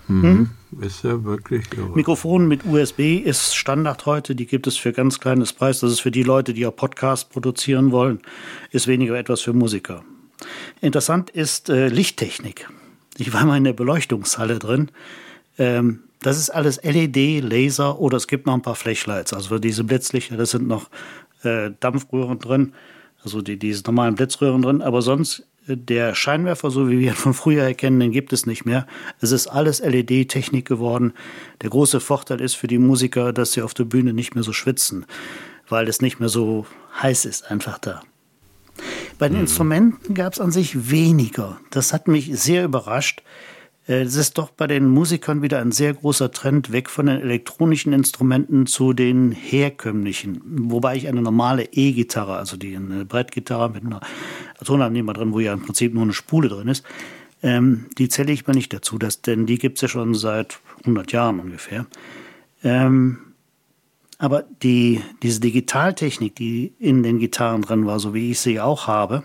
Mhm. 0.06 0.22
Hm? 0.22 0.50
Ist 0.82 1.02
ja 1.02 1.24
wirklich 1.24 1.64
irre. 1.76 1.96
Mikrofon 1.96 2.46
mit 2.46 2.64
USB 2.64 3.18
ist 3.18 3.56
Standard 3.56 4.06
heute. 4.06 4.36
Die 4.36 4.46
gibt 4.46 4.68
es 4.68 4.76
für 4.76 4.92
ganz 4.92 5.18
kleines 5.18 5.52
Preis. 5.52 5.80
Das 5.80 5.90
ist 5.90 6.00
für 6.00 6.12
die 6.12 6.22
Leute, 6.22 6.54
die 6.54 6.60
ja 6.60 6.70
Podcast 6.70 7.30
produzieren 7.30 7.90
wollen, 7.90 8.20
ist 8.70 8.86
weniger 8.86 9.18
etwas 9.18 9.40
für 9.40 9.52
Musiker. 9.52 10.04
Interessant 10.80 11.28
ist 11.28 11.70
äh, 11.70 11.88
Lichttechnik. 11.88 12.68
Ich 13.18 13.32
war 13.32 13.44
mal 13.46 13.56
in 13.56 13.64
der 13.64 13.72
Beleuchtungshalle 13.72 14.60
drin. 14.60 14.92
Ähm, 15.58 16.04
das 16.22 16.38
ist 16.38 16.50
alles 16.50 16.80
LED, 16.82 17.42
Laser 17.42 17.98
oder 17.98 18.16
es 18.16 18.26
gibt 18.26 18.46
noch 18.46 18.54
ein 18.54 18.62
paar 18.62 18.74
Flashlights. 18.74 19.32
Also 19.32 19.48
für 19.48 19.60
diese 19.60 19.84
Blitzlichter, 19.84 20.36
das 20.36 20.50
sind 20.50 20.66
noch 20.66 20.88
äh, 21.42 21.70
Dampfröhren 21.80 22.38
drin, 22.38 22.72
also 23.22 23.40
die, 23.40 23.58
diese 23.58 23.82
normalen 23.84 24.14
Blitzröhren 24.14 24.62
drin. 24.62 24.82
Aber 24.82 25.02
sonst 25.02 25.46
äh, 25.66 25.76
der 25.76 26.14
Scheinwerfer, 26.14 26.70
so 26.70 26.88
wie 26.88 26.98
wir 26.98 27.10
ihn 27.10 27.16
von 27.16 27.34
früher 27.34 27.64
erkennen, 27.64 28.00
den 28.00 28.12
gibt 28.12 28.32
es 28.32 28.46
nicht 28.46 28.64
mehr. 28.64 28.86
Es 29.20 29.32
ist 29.32 29.48
alles 29.48 29.80
LED-Technik 29.80 30.66
geworden. 30.66 31.12
Der 31.60 31.70
große 31.70 32.00
Vorteil 32.00 32.40
ist 32.40 32.54
für 32.54 32.66
die 32.66 32.78
Musiker, 32.78 33.32
dass 33.32 33.52
sie 33.52 33.62
auf 33.62 33.74
der 33.74 33.84
Bühne 33.84 34.12
nicht 34.12 34.34
mehr 34.34 34.44
so 34.44 34.52
schwitzen, 34.52 35.06
weil 35.68 35.88
es 35.88 36.00
nicht 36.00 36.20
mehr 36.20 36.28
so 36.28 36.66
heiß 37.02 37.24
ist 37.24 37.50
einfach 37.50 37.78
da. 37.78 38.02
Bei 39.18 39.28
den 39.28 39.36
mhm. 39.36 39.42
Instrumenten 39.42 40.14
gab 40.14 40.32
es 40.32 40.40
an 40.40 40.50
sich 40.50 40.90
weniger. 40.90 41.60
Das 41.70 41.92
hat 41.92 42.08
mich 42.08 42.30
sehr 42.38 42.64
überrascht. 42.64 43.22
Äh, 43.86 44.02
es 44.02 44.16
ist 44.16 44.38
doch 44.38 44.50
bei 44.50 44.66
den 44.66 44.88
Musikern 44.88 45.42
wieder 45.42 45.60
ein 45.60 45.72
sehr 45.72 45.94
großer 45.94 46.30
Trend 46.30 46.72
weg 46.72 46.90
von 46.90 47.06
den 47.06 47.20
elektronischen 47.20 47.92
Instrumenten 47.92 48.66
zu 48.66 48.92
den 48.92 49.32
herkömmlichen. 49.32 50.40
Wobei 50.44 50.96
ich 50.96 51.08
eine 51.08 51.22
normale 51.22 51.64
E-Gitarre, 51.72 52.36
also 52.36 52.56
die 52.56 52.76
eine 52.76 53.04
Brettgitarre 53.04 53.70
mit 53.70 53.84
einer 53.84 54.00
Tonabnehmer 54.64 55.12
drin, 55.12 55.32
wo 55.32 55.40
ja 55.40 55.52
im 55.52 55.62
Prinzip 55.62 55.94
nur 55.94 56.04
eine 56.04 56.12
Spule 56.12 56.48
drin 56.48 56.68
ist, 56.68 56.84
ähm, 57.42 57.86
die 57.98 58.08
zähle 58.08 58.32
ich 58.32 58.46
mal 58.46 58.54
nicht 58.54 58.72
dazu, 58.72 58.98
das, 58.98 59.20
denn 59.20 59.46
die 59.46 59.58
gibt 59.58 59.78
es 59.78 59.82
ja 59.82 59.88
schon 59.88 60.14
seit 60.14 60.60
100 60.82 61.10
Jahren 61.10 61.40
ungefähr. 61.40 61.86
Ähm, 62.62 63.18
aber 64.18 64.44
die, 64.62 65.00
diese 65.24 65.40
Digitaltechnik, 65.40 66.36
die 66.36 66.72
in 66.78 67.02
den 67.02 67.18
Gitarren 67.18 67.62
drin 67.62 67.86
war, 67.86 67.98
so 67.98 68.14
wie 68.14 68.30
ich 68.30 68.38
sie 68.38 68.60
auch 68.60 68.86
habe, 68.86 69.24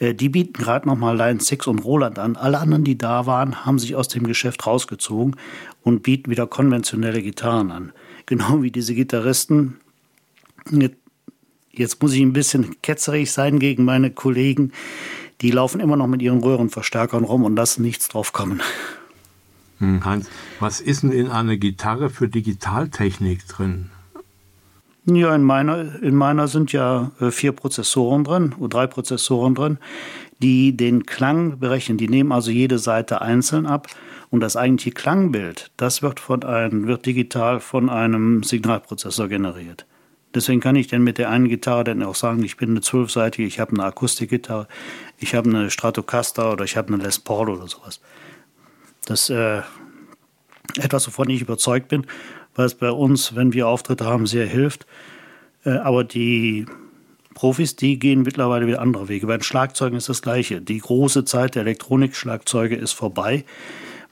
die 0.00 0.28
bieten 0.30 0.54
gerade 0.54 0.88
nochmal 0.88 1.16
Line 1.16 1.40
6 1.40 1.66
und 1.66 1.80
Roland 1.80 2.18
an. 2.18 2.36
Alle 2.36 2.58
anderen, 2.58 2.84
die 2.84 2.96
da 2.96 3.26
waren, 3.26 3.66
haben 3.66 3.78
sich 3.78 3.94
aus 3.94 4.08
dem 4.08 4.26
Geschäft 4.26 4.66
rausgezogen 4.66 5.36
und 5.82 6.02
bieten 6.02 6.30
wieder 6.30 6.46
konventionelle 6.46 7.22
Gitarren 7.22 7.70
an. 7.70 7.92
Genau 8.26 8.62
wie 8.62 8.70
diese 8.70 8.94
Gitarristen. 8.94 9.80
Jetzt 11.72 12.00
muss 12.00 12.12
ich 12.12 12.20
ein 12.20 12.32
bisschen 12.32 12.80
ketzerig 12.80 13.32
sein 13.32 13.58
gegen 13.58 13.84
meine 13.84 14.12
Kollegen. 14.12 14.70
Die 15.40 15.50
laufen 15.50 15.80
immer 15.80 15.96
noch 15.96 16.06
mit 16.06 16.22
ihren 16.22 16.38
Röhrenverstärkern 16.38 17.24
rum 17.24 17.42
und 17.42 17.56
lassen 17.56 17.82
nichts 17.82 18.06
drauf 18.06 18.32
kommen. 18.32 18.62
Hm, 19.78 20.04
Hans, 20.04 20.28
was 20.60 20.80
ist 20.80 21.02
denn 21.02 21.10
in 21.10 21.28
einer 21.28 21.56
Gitarre 21.56 22.08
für 22.08 22.28
Digitaltechnik 22.28 23.48
drin? 23.48 23.90
Ja, 25.16 25.34
in 25.34 25.42
meiner, 25.42 26.00
in 26.02 26.14
meiner 26.14 26.46
sind 26.46 26.72
ja 26.72 27.10
äh, 27.20 27.30
vier 27.30 27.52
Prozessoren 27.52 28.22
drin, 28.22 28.54
drei 28.68 28.86
Prozessoren 28.86 29.54
drin, 29.54 29.78
die 30.40 30.76
den 30.76 31.04
Klang 31.04 31.58
berechnen. 31.58 31.98
Die 31.98 32.08
nehmen 32.08 32.30
also 32.32 32.50
jede 32.50 32.78
Seite 32.78 33.20
einzeln 33.20 33.66
ab. 33.66 33.88
Und 34.30 34.40
das 34.40 34.56
eigentliche 34.56 34.92
Klangbild, 34.92 35.72
das 35.76 36.02
wird, 36.02 36.20
von 36.20 36.44
einem, 36.44 36.86
wird 36.86 37.04
digital 37.06 37.58
von 37.58 37.90
einem 37.90 38.44
Signalprozessor 38.44 39.26
generiert. 39.26 39.86
Deswegen 40.32 40.60
kann 40.60 40.76
ich 40.76 40.86
dann 40.86 41.02
mit 41.02 41.18
der 41.18 41.28
einen 41.28 41.48
Gitarre 41.48 41.82
dann 41.82 42.04
auch 42.04 42.14
sagen, 42.14 42.44
ich 42.44 42.56
bin 42.56 42.70
eine 42.70 42.80
zwölfseitige, 42.80 43.48
ich 43.48 43.58
habe 43.58 43.72
eine 43.72 43.84
Akustikgitarre, 43.84 44.68
ich 45.18 45.34
habe 45.34 45.50
eine 45.50 45.70
Stratocaster 45.70 46.52
oder 46.52 46.64
ich 46.64 46.76
habe 46.76 46.94
eine 46.94 47.02
Les 47.02 47.18
Paul 47.18 47.50
oder 47.50 47.66
sowas. 47.66 48.00
Das 49.06 49.28
äh, 49.28 49.62
etwas, 50.76 51.08
wovon 51.08 51.28
ich 51.30 51.40
überzeugt 51.40 51.88
bin 51.88 52.06
es 52.56 52.74
bei 52.74 52.90
uns, 52.90 53.34
wenn 53.34 53.52
wir 53.52 53.68
Auftritte 53.68 54.04
haben, 54.04 54.26
sehr 54.26 54.46
hilft. 54.46 54.86
Äh, 55.64 55.70
aber 55.70 56.04
die 56.04 56.66
Profis, 57.34 57.76
die 57.76 57.98
gehen 57.98 58.22
mittlerweile 58.22 58.66
wieder 58.66 58.80
andere 58.80 59.08
Wege. 59.08 59.26
Bei 59.26 59.36
den 59.36 59.42
Schlagzeugen 59.42 59.96
ist 59.96 60.08
das 60.08 60.22
Gleiche. 60.22 60.60
Die 60.60 60.78
große 60.78 61.24
Zeit 61.24 61.54
der 61.54 61.62
Elektronikschlagzeuge 61.62 62.76
ist 62.76 62.92
vorbei. 62.92 63.44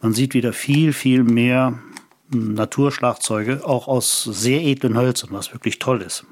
Man 0.01 0.15
sieht 0.15 0.35
wieder 0.35 0.53
viel, 0.53 0.93
viel 0.93 1.25
mehr 1.25 1.79
Naturschlagzeuge, 2.31 3.67
auch 3.67 3.89
aus 3.89 4.25
sehr 4.25 4.63
edlen 4.63 4.97
Hölzern, 4.97 5.31
was 5.33 5.53
wirklich 5.53 5.79
toll 5.79 6.03
ist. 6.03 6.25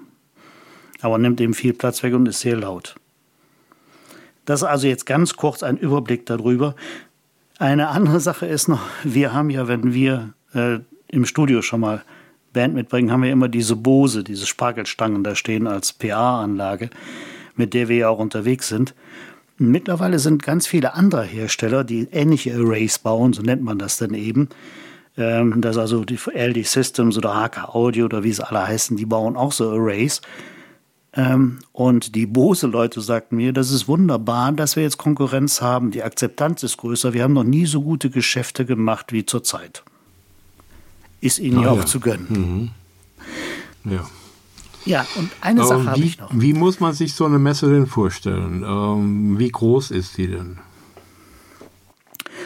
Aber 1.01 1.19
nimmt 1.19 1.41
eben 1.41 1.55
viel 1.55 1.73
Platz 1.73 2.03
weg 2.03 2.15
und 2.15 2.27
ist 2.27 2.41
sehr 2.41 2.57
laut. 2.57 2.95
Das 4.45 4.61
ist 4.63 4.69
also 4.69 4.87
jetzt 4.87 5.07
ganz 5.07 5.37
kurz 5.37 5.63
ein 5.63 5.77
Überblick 5.77 6.25
darüber. 6.27 6.77
Eine 7.59 7.89
andere 7.89 8.21
Sache 8.21 8.47
ist 8.47 8.69
noch, 8.69 8.83
wir 9.03 9.33
haben 9.33 9.51
ja, 9.51 9.67
wenn 9.67 9.93
wir 9.93 10.35
äh, 10.53 10.79
im 11.09 11.25
Studio 11.25 11.63
schon 11.63 11.81
mal 11.81 12.03
Band 12.53 12.75
mitbringen, 12.75 13.13
haben 13.13 13.23
wir 13.23 13.31
immer 13.31 13.49
diese 13.49 13.77
Bose, 13.77 14.25
diese 14.25 14.47
Spargelstangen 14.47 15.23
da 15.23 15.35
stehen 15.35 15.67
als 15.67 15.93
PA-Anlage, 15.93 16.91
mit 17.55 17.75
der 17.75 17.89
wir 17.89 17.97
ja 17.97 18.09
auch 18.09 18.19
unterwegs 18.19 18.69
sind. 18.69 18.95
Mittlerweile 19.59 20.19
sind 20.19 20.43
ganz 20.43 20.67
viele 20.67 20.95
andere 20.95 21.25
Hersteller, 21.25 21.85
die 21.85 22.09
ähnliche 22.13 22.55
Arrays 22.55 22.99
bauen, 22.99 23.33
so 23.33 23.43
nennt 23.43 23.63
man 23.63 23.79
das 23.79 23.99
dann 23.99 24.15
eben. 24.15 24.49
Ähm, 25.19 25.61
das 25.61 25.77
also 25.77 26.05
die 26.05 26.19
LD 26.33 26.67
Systems 26.67 27.17
oder 27.17 27.35
HK 27.35 27.75
Audio 27.75 28.07
oder 28.07 28.25
wie 28.25 28.33
sie 28.33 28.47
alle 28.47 28.67
heißen, 28.67 28.97
die 28.97 29.07
bauen 29.07 29.37
auch 29.37 29.53
so 29.53 29.71
Arrays. 29.71 30.21
Ähm, 31.15 31.59
und 31.73 32.15
die 32.15 32.27
Bose-Leute 32.27 33.01
sagten 33.01 33.37
mir, 33.37 33.53
das 33.53 33.71
ist 33.71 33.89
wunderbar, 33.89 34.53
dass 34.53 34.77
wir 34.77 34.83
jetzt 34.83 34.99
Konkurrenz 34.99 35.63
haben. 35.63 35.91
Die 35.91 36.03
Akzeptanz 36.03 36.63
ist 36.63 36.77
größer. 36.79 37.15
Wir 37.15 37.23
haben 37.23 37.33
noch 37.33 37.45
nie 37.45 37.67
so 37.67 37.83
gute 37.83 38.11
Geschäfte 38.11 38.65
gemacht 38.67 39.13
wie 39.13 39.25
zurzeit 39.25 39.83
ist 41.21 41.39
ihnen 41.39 41.59
ah, 41.59 41.63
ja 41.63 41.71
auch 41.71 41.79
ja. 41.79 41.87
zu 41.87 42.01
gönnen. 42.01 42.73
Mhm. 43.85 43.91
Ja. 43.93 44.07
Ja, 44.85 45.05
und 45.17 45.31
eine 45.41 45.63
ähm, 45.63 45.67
Sache 45.67 45.87
habe 45.87 46.01
ich 46.01 46.19
noch. 46.19 46.31
Wie 46.33 46.53
muss 46.53 46.79
man 46.79 46.95
sich 46.95 47.15
so 47.15 47.25
eine 47.25 47.41
Messe 47.41 47.69
denn 47.69 47.87
vorstellen? 47.87 48.63
Ähm, 48.63 49.39
wie 49.39 49.49
groß 49.49 49.91
ist 49.91 50.15
sie 50.15 50.29
denn? 50.29 50.59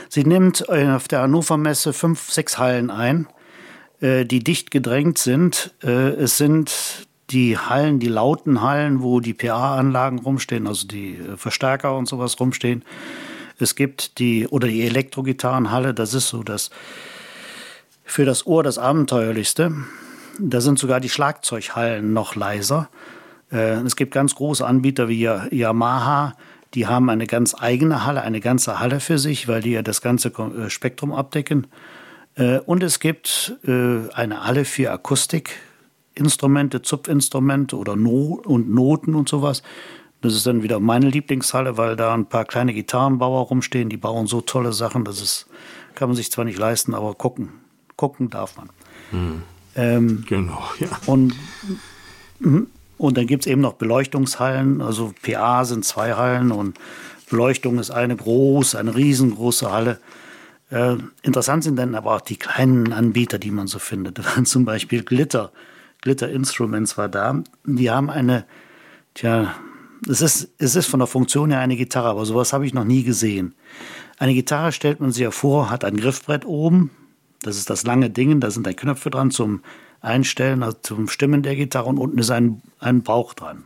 Sie 0.09 0.25
nimmt 0.25 0.65
äh, 0.69 0.89
auf 0.89 1.07
der 1.07 1.21
Hannover 1.21 1.59
Messe 1.59 1.93
fünf, 1.93 2.31
sechs 2.31 2.59
Hallen 2.59 2.91
ein, 2.91 3.27
äh, 4.01 4.25
die 4.25 4.43
dicht 4.43 4.71
gedrängt 4.71 5.19
sind. 5.19 5.75
Äh, 5.83 6.15
es 6.15 6.39
sind 6.39 7.07
die 7.29 7.59
Hallen, 7.59 8.01
die 8.01 8.09
lauten 8.09 8.63
Hallen, 8.63 9.03
wo 9.03 9.21
die 9.21 9.35
PA-Anlagen 9.35 10.19
rumstehen, 10.19 10.67
also 10.67 10.87
die 10.87 11.19
Verstärker 11.37 11.97
und 11.97 12.09
sowas 12.09 12.41
rumstehen. 12.41 12.83
Es 13.59 13.77
gibt 13.77 14.19
die, 14.19 14.49
oder 14.49 14.67
die 14.67 14.83
Elektrogitarrenhalle, 14.83 15.95
das 15.95 16.15
ist 16.15 16.29
so 16.29 16.43
das, 16.43 16.71
für 18.11 18.25
das 18.25 18.45
Ohr 18.45 18.65
das 18.65 18.77
Abenteuerlichste. 18.77 19.73
Da 20.39 20.61
sind 20.61 20.81
sogar 20.81 20.99
die 20.99 21.09
Schlagzeughallen 21.09 22.13
noch 22.13 22.35
leiser. 22.35 22.89
Äh, 23.53 23.81
es 23.83 23.95
gibt 23.95 24.13
ganz 24.13 24.35
große 24.35 24.67
Anbieter 24.67 25.09
wie 25.09 25.23
Yamaha, 25.23 26.35
die 26.75 26.87
haben 26.89 27.09
eine 27.09 27.27
ganz 27.27 27.55
eigene 27.59 28.05
Halle, 28.05 28.23
eine 28.23 28.41
ganze 28.41 28.81
Halle 28.81 29.01
für 29.01 29.19
sich, 29.19 29.49
weil 29.49 29.63
die 29.63 29.71
ja 29.73 29.83
das 29.83 30.03
ganze 30.03 30.29
äh, 30.29 30.71
Spektrum 30.71 31.13
abdecken. 31.13 31.69
Und 32.65 32.83
es 32.85 33.01
gibt 33.01 33.59
eine 33.65 34.47
Halle 34.47 34.65
für 34.65 34.93
Akustikinstrumente, 34.93 36.81
Zupfinstrumente 36.81 37.77
oder 37.77 37.97
no 37.97 38.41
und 38.45 38.71
Noten 38.73 39.15
und 39.17 39.29
sowas. 39.29 39.63
Das 40.23 40.35
ist 40.35 40.47
dann 40.47 40.63
wieder 40.63 40.79
meine 40.79 41.11
Lieblingshalle, 41.11 41.77
weil 41.77 41.97
da 41.97 42.15
ein 42.15 42.27
paar 42.27 42.45
kleine 42.45 42.73
Gitarrenbauer 42.73 43.47
rumstehen, 43.49 43.91
die 43.91 43.97
bauen 43.97 44.27
so 44.29 44.41
tolle 44.41 44.73
Sachen, 44.73 45.05
das 45.05 45.21
ist, 45.21 45.49
kann 45.97 46.09
man 46.09 46.17
sich 46.17 46.31
zwar 46.31 46.45
nicht 46.45 46.59
leisten, 46.59 46.95
aber 46.95 47.15
gucken, 47.15 47.51
gucken 48.01 48.31
darf 48.31 48.57
man. 48.57 48.71
Hm. 49.11 49.43
Ähm, 49.77 50.25
genau, 50.27 50.63
ja. 50.79 50.89
Und, 51.05 51.35
mhm. 52.39 52.69
und 52.97 53.19
dann 53.19 53.27
gibt 53.27 53.45
es 53.45 53.53
eben 53.53 53.61
noch 53.61 53.75
Beleuchtungshallen, 53.75 54.81
also 54.81 55.13
PA 55.23 55.67
sind 55.67 55.85
zwei 55.85 56.15
Hallen 56.15 56.51
und 56.51 56.79
Beleuchtung 57.29 57.79
ist 57.79 57.91
eine 57.91 58.17
große, 58.17 58.79
eine 58.79 58.97
riesengroße 58.97 59.71
Halle. 59.71 60.01
Äh, 60.71 60.97
interessant 61.23 61.63
sind 61.63 61.77
dann 61.77 61.95
aber 61.95 62.17
auch 62.17 62.21
die 62.23 62.39
kleinen 62.39 62.95
Anbieter, 62.95 63.39
die 63.39 63.51
man 63.51 63.67
so 63.67 63.79
findet. 63.79 64.19
Da 64.19 64.25
waren 64.25 64.47
zum 64.47 64.65
Beispiel 64.65 65.03
Glitter. 65.03 65.53
Glitter 66.01 66.31
Instruments 66.31 66.97
war 66.97 67.11
da. 67.11 67.43
Die 67.67 67.91
haben 67.91 68.09
eine, 68.09 68.47
tja, 69.13 69.55
es 70.09 70.23
ist, 70.23 70.49
es 70.57 70.75
ist 70.75 70.87
von 70.87 71.01
der 71.01 71.07
Funktion 71.07 71.51
her 71.51 71.61
eine 71.61 71.77
Gitarre, 71.77 72.09
aber 72.09 72.25
sowas 72.25 72.55
habe 72.55 72.65
ich 72.65 72.73
noch 72.73 72.85
nie 72.85 73.03
gesehen. 73.03 73.55
Eine 74.17 74.33
Gitarre 74.33 74.73
stellt 74.73 75.01
man 75.01 75.13
sich 75.13 75.23
ja 75.23 75.31
vor, 75.31 75.69
hat 75.69 75.85
ein 75.85 75.99
Griffbrett 75.99 76.47
oben. 76.47 76.91
Das 77.43 77.57
ist 77.57 77.71
das 77.71 77.85
lange 77.85 78.11
Ding, 78.11 78.41
da 78.41 78.51
sind 78.51 78.67
ein 78.69 78.77
Knöpfe 78.77 79.11
dran 79.11 79.31
zum 79.31 79.63
Einstellen, 80.01 80.63
also 80.63 80.77
zum 80.83 81.09
Stimmen 81.09 81.43
der 81.43 81.57
Gitarre 81.57 81.89
und 81.89 81.99
unten 81.99 82.19
ist 82.19 82.31
ein, 82.31 82.63
ein 82.79 83.03
Bauch 83.03 83.35
dran. 83.35 83.65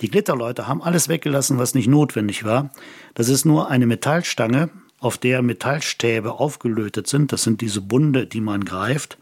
Die 0.00 0.10
Glitterleute 0.10 0.66
haben 0.66 0.82
alles 0.82 1.08
weggelassen, 1.08 1.58
was 1.58 1.74
nicht 1.74 1.88
notwendig 1.88 2.44
war. 2.44 2.70
Das 3.14 3.28
ist 3.28 3.44
nur 3.44 3.70
eine 3.70 3.86
Metallstange, 3.86 4.70
auf 5.02 5.18
der 5.18 5.42
Metallstäbe 5.42 6.32
aufgelötet 6.32 7.08
sind. 7.08 7.32
Das 7.32 7.42
sind 7.42 7.60
diese 7.60 7.80
Bunde, 7.80 8.26
die 8.26 8.40
man 8.40 8.64
greift. 8.64 9.18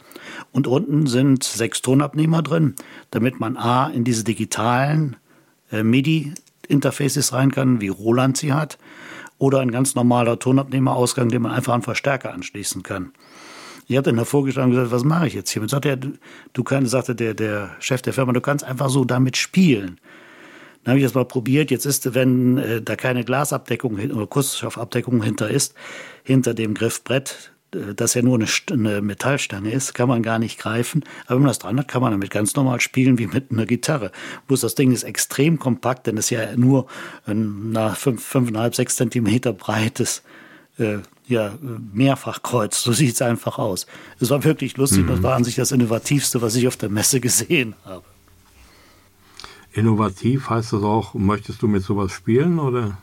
Und 0.52 0.66
unten 0.66 1.06
sind 1.06 1.42
sechs 1.42 1.80
Tonabnehmer 1.80 2.42
drin, 2.42 2.74
damit 3.10 3.40
man 3.40 3.56
A 3.56 3.88
in 3.88 4.04
diese 4.04 4.22
digitalen 4.22 5.16
äh, 5.72 5.82
MIDI-Interfaces 5.82 7.32
rein 7.32 7.50
kann, 7.50 7.80
wie 7.80 7.88
Roland 7.88 8.36
sie 8.36 8.52
hat, 8.52 8.78
oder 9.40 9.60
ein 9.60 9.72
ganz 9.72 9.94
normaler 9.94 10.38
Tonabnehmerausgang, 10.38 11.30
den 11.30 11.42
man 11.42 11.52
einfach 11.52 11.72
an 11.72 11.82
Verstärker 11.82 12.32
anschließen 12.32 12.82
kann. 12.82 13.12
Ich 13.88 13.96
habe 13.96 14.04
dann 14.04 14.16
hervorgeschlagen 14.16 14.70
und 14.70 14.76
gesagt, 14.76 14.92
was 14.92 15.02
mache 15.02 15.26
ich 15.26 15.34
jetzt 15.34 15.50
hier? 15.50 15.62
Und 15.62 15.68
sagte 15.68 15.88
er, 15.88 15.96
du 15.96 16.62
kannst, 16.62 16.90
sagte 16.92 17.14
der, 17.14 17.34
der 17.34 17.70
Chef 17.80 18.02
der 18.02 18.12
Firma, 18.12 18.32
du 18.32 18.42
kannst 18.42 18.64
einfach 18.64 18.90
so 18.90 19.04
damit 19.04 19.38
spielen. 19.38 19.98
Dann 20.84 20.92
habe 20.92 20.98
ich 20.98 21.04
das 21.04 21.14
mal 21.14 21.24
probiert. 21.24 21.70
Jetzt 21.70 21.86
ist, 21.86 22.14
wenn 22.14 22.58
äh, 22.58 22.82
da 22.82 22.96
keine 22.96 23.24
Glasabdeckung 23.24 23.94
oder 23.94 24.26
Kunststoffabdeckung 24.26 25.22
hinter 25.22 25.50
ist, 25.50 25.74
hinter 26.22 26.52
dem 26.52 26.74
Griffbrett, 26.74 27.52
das 27.70 28.14
ja 28.14 28.22
nur 28.22 28.36
eine, 28.36 28.46
eine, 28.70 29.00
Metallstange 29.00 29.70
ist, 29.70 29.94
kann 29.94 30.08
man 30.08 30.22
gar 30.22 30.38
nicht 30.38 30.58
greifen. 30.58 31.04
Aber 31.26 31.36
wenn 31.36 31.42
man 31.42 31.48
das 31.50 31.58
dran 31.58 31.78
hat, 31.78 31.88
kann 31.88 32.02
man 32.02 32.12
damit 32.12 32.30
ganz 32.30 32.54
normal 32.56 32.80
spielen 32.80 33.18
wie 33.18 33.26
mit 33.26 33.50
einer 33.50 33.66
Gitarre. 33.66 34.10
Bloß 34.48 34.60
das 34.60 34.74
Ding 34.74 34.92
ist 34.92 35.04
extrem 35.04 35.58
kompakt, 35.58 36.06
denn 36.06 36.16
es 36.16 36.26
ist 36.26 36.30
ja 36.30 36.56
nur 36.56 36.86
ein 37.26 37.70
nach 37.72 37.96
5,5, 37.96 38.74
6 38.74 38.96
Zentimeter 38.96 39.52
breites 39.52 40.22
äh, 40.78 40.98
ja, 41.26 41.54
Mehrfachkreuz. 41.92 42.82
So 42.82 42.92
sieht 42.92 43.14
es 43.14 43.22
einfach 43.22 43.58
aus. 43.58 43.86
Es 44.18 44.30
war 44.30 44.42
wirklich 44.44 44.76
lustig. 44.76 45.04
Mhm. 45.04 45.08
Das 45.08 45.22
war 45.22 45.36
an 45.36 45.44
sich 45.44 45.54
das 45.54 45.72
Innovativste, 45.72 46.42
was 46.42 46.56
ich 46.56 46.66
auf 46.66 46.76
der 46.76 46.88
Messe 46.88 47.20
gesehen 47.20 47.74
habe. 47.84 48.04
Innovativ 49.72 50.50
heißt 50.50 50.72
das 50.72 50.82
auch, 50.82 51.14
möchtest 51.14 51.62
du 51.62 51.68
mit 51.68 51.84
sowas 51.84 52.10
spielen 52.10 52.58
oder? 52.58 52.98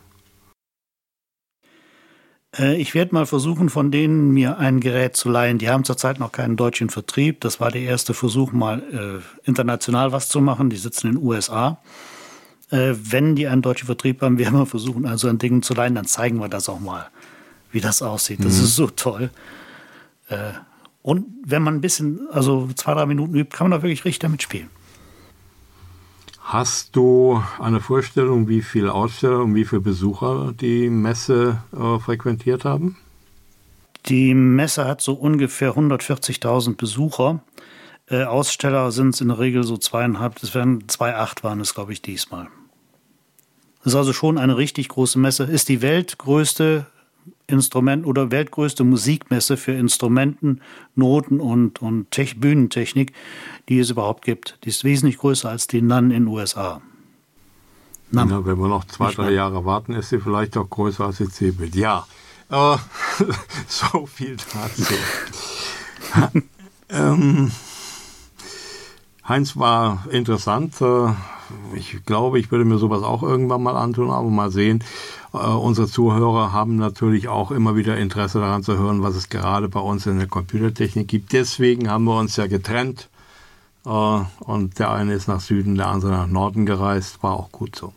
Äh, 2.57 2.79
ich 2.81 2.93
werde 2.93 3.13
mal 3.13 3.25
versuchen, 3.25 3.69
von 3.69 3.91
denen 3.91 4.31
mir 4.31 4.57
ein 4.57 4.79
Gerät 4.79 5.15
zu 5.15 5.29
leihen. 5.29 5.57
Die 5.57 5.69
haben 5.69 5.83
zurzeit 5.83 6.19
noch 6.19 6.31
keinen 6.31 6.55
deutschen 6.55 6.89
Vertrieb. 6.89 7.41
Das 7.41 7.59
war 7.59 7.71
der 7.71 7.81
erste 7.81 8.13
Versuch, 8.13 8.51
mal 8.51 8.81
äh, 8.91 9.47
international 9.47 10.11
was 10.11 10.29
zu 10.29 10.41
machen. 10.41 10.69
Die 10.69 10.77
sitzen 10.77 11.07
in 11.07 11.13
den 11.15 11.23
USA. 11.23 11.79
Äh, 12.69 12.93
wenn 12.95 13.35
die 13.35 13.47
einen 13.47 13.61
deutschen 13.61 13.85
Vertrieb 13.85 14.21
haben, 14.21 14.37
werden 14.39 14.57
wir 14.57 14.65
versuchen, 14.65 15.05
also 15.05 15.27
ein 15.27 15.37
Ding 15.37 15.61
zu 15.61 15.73
leihen, 15.73 15.95
dann 15.95 16.05
zeigen 16.05 16.39
wir 16.39 16.49
das 16.49 16.69
auch 16.69 16.79
mal, 16.79 17.07
wie 17.71 17.81
das 17.81 18.01
aussieht. 18.01 18.43
Das 18.43 18.57
mhm. 18.57 18.63
ist 18.63 18.75
so 18.75 18.87
toll. 18.87 19.29
Äh, 20.29 20.51
und 21.01 21.25
wenn 21.45 21.63
man 21.63 21.75
ein 21.75 21.81
bisschen, 21.81 22.27
also 22.31 22.67
zwei, 22.75 22.93
drei 22.93 23.05
Minuten 23.05 23.33
übt, 23.35 23.55
kann 23.55 23.69
man 23.69 23.79
da 23.79 23.83
wirklich 23.83 24.03
richtig 24.03 24.19
damit 24.19 24.41
spielen. 24.41 24.69
Hast 26.47 26.95
du 26.95 27.43
eine 27.59 27.81
Vorstellung, 27.81 28.47
wie 28.47 28.61
viele 28.61 28.93
Aussteller 28.93 29.41
und 29.41 29.53
wie 29.53 29.65
viele 29.65 29.81
Besucher 29.81 30.53
die 30.57 30.89
Messe 30.89 31.61
äh, 31.73 31.99
frequentiert 31.99 32.63
haben? 32.63 32.95
Die 34.05 34.33
Messe 34.33 34.85
hat 34.85 35.01
so 35.01 35.11
ungefähr 35.11 35.73
140.000 35.73 36.77
Besucher. 36.77 37.43
Äh, 38.09 38.23
Aussteller 38.23 38.93
sind 38.93 39.09
es 39.09 39.19
in 39.19 39.27
der 39.27 39.39
Regel 39.39 39.65
so 39.65 39.75
zweieinhalb, 39.75 40.41
es 40.41 40.55
werden 40.55 40.83
2,8 40.87 41.43
waren 41.43 41.59
es, 41.59 41.75
glaube 41.75 41.91
ich, 41.91 42.01
diesmal. 42.01 42.47
Das 43.83 43.91
ist 43.91 43.97
also 43.97 44.13
schon 44.13 44.37
eine 44.37 44.55
richtig 44.55 44.87
große 44.87 45.19
Messe. 45.19 45.43
Ist 45.43 45.67
die 45.67 45.81
weltgrößte 45.81 46.85
Instrument 47.47 48.05
oder 48.05 48.31
weltgrößte 48.31 48.83
Musikmesse 48.83 49.57
für 49.57 49.71
Instrumenten, 49.71 50.61
Noten 50.95 51.39
und, 51.39 51.81
und 51.81 52.11
Tech 52.11 52.39
Bühnentechnik, 52.39 53.13
die 53.69 53.79
es 53.79 53.89
überhaupt 53.89 54.25
gibt. 54.25 54.57
Die 54.63 54.69
ist 54.69 54.83
wesentlich 54.83 55.17
größer 55.17 55.49
als 55.49 55.67
die 55.67 55.81
NAN 55.81 56.11
in 56.11 56.25
den 56.25 56.27
USA. 56.27 56.81
NAM. 58.11 58.29
Ja, 58.29 58.45
wenn 58.45 58.57
wir 58.57 58.67
noch 58.67 58.85
zwei, 58.85 59.11
drei 59.11 59.31
Jahre 59.31 59.65
warten, 59.65 59.93
ist 59.93 60.09
sie 60.09 60.19
vielleicht 60.19 60.57
auch 60.57 60.69
größer 60.69 61.05
als 61.05 61.17
die 61.17 61.29
CeBIT. 61.29 61.75
Ja, 61.75 62.05
äh, 62.49 62.77
so 63.67 64.05
viel 64.05 64.37
dazu. 64.53 64.93
ähm, 66.89 67.51
Heinz 69.27 69.57
war 69.57 70.05
interessant. 70.09 70.79
Äh, 70.81 71.09
ich 71.75 72.05
glaube, 72.05 72.39
ich 72.39 72.49
würde 72.51 72.65
mir 72.65 72.77
sowas 72.77 73.03
auch 73.03 73.23
irgendwann 73.23 73.63
mal 73.63 73.75
antun, 73.75 74.09
aber 74.09 74.29
mal 74.29 74.51
sehen. 74.51 74.83
Äh, 75.33 75.37
unsere 75.37 75.87
Zuhörer 75.87 76.53
haben 76.53 76.77
natürlich 76.77 77.27
auch 77.27 77.51
immer 77.51 77.75
wieder 77.75 77.97
Interesse 77.97 78.39
daran 78.39 78.63
zu 78.63 78.77
hören, 78.77 79.03
was 79.03 79.15
es 79.15 79.29
gerade 79.29 79.67
bei 79.67 79.81
uns 79.81 80.05
in 80.05 80.17
der 80.17 80.27
Computertechnik 80.27 81.07
gibt. 81.07 81.33
Deswegen 81.33 81.89
haben 81.89 82.05
wir 82.05 82.17
uns 82.17 82.37
ja 82.37 82.47
getrennt. 82.47 83.09
Äh, 83.85 83.89
und 83.89 84.79
der 84.79 84.91
eine 84.91 85.13
ist 85.13 85.27
nach 85.27 85.41
Süden, 85.41 85.75
der 85.75 85.87
andere 85.87 86.11
nach 86.11 86.27
Norden 86.27 86.65
gereist. 86.65 87.21
War 87.21 87.33
auch 87.33 87.51
gut 87.51 87.75
so. 87.75 87.93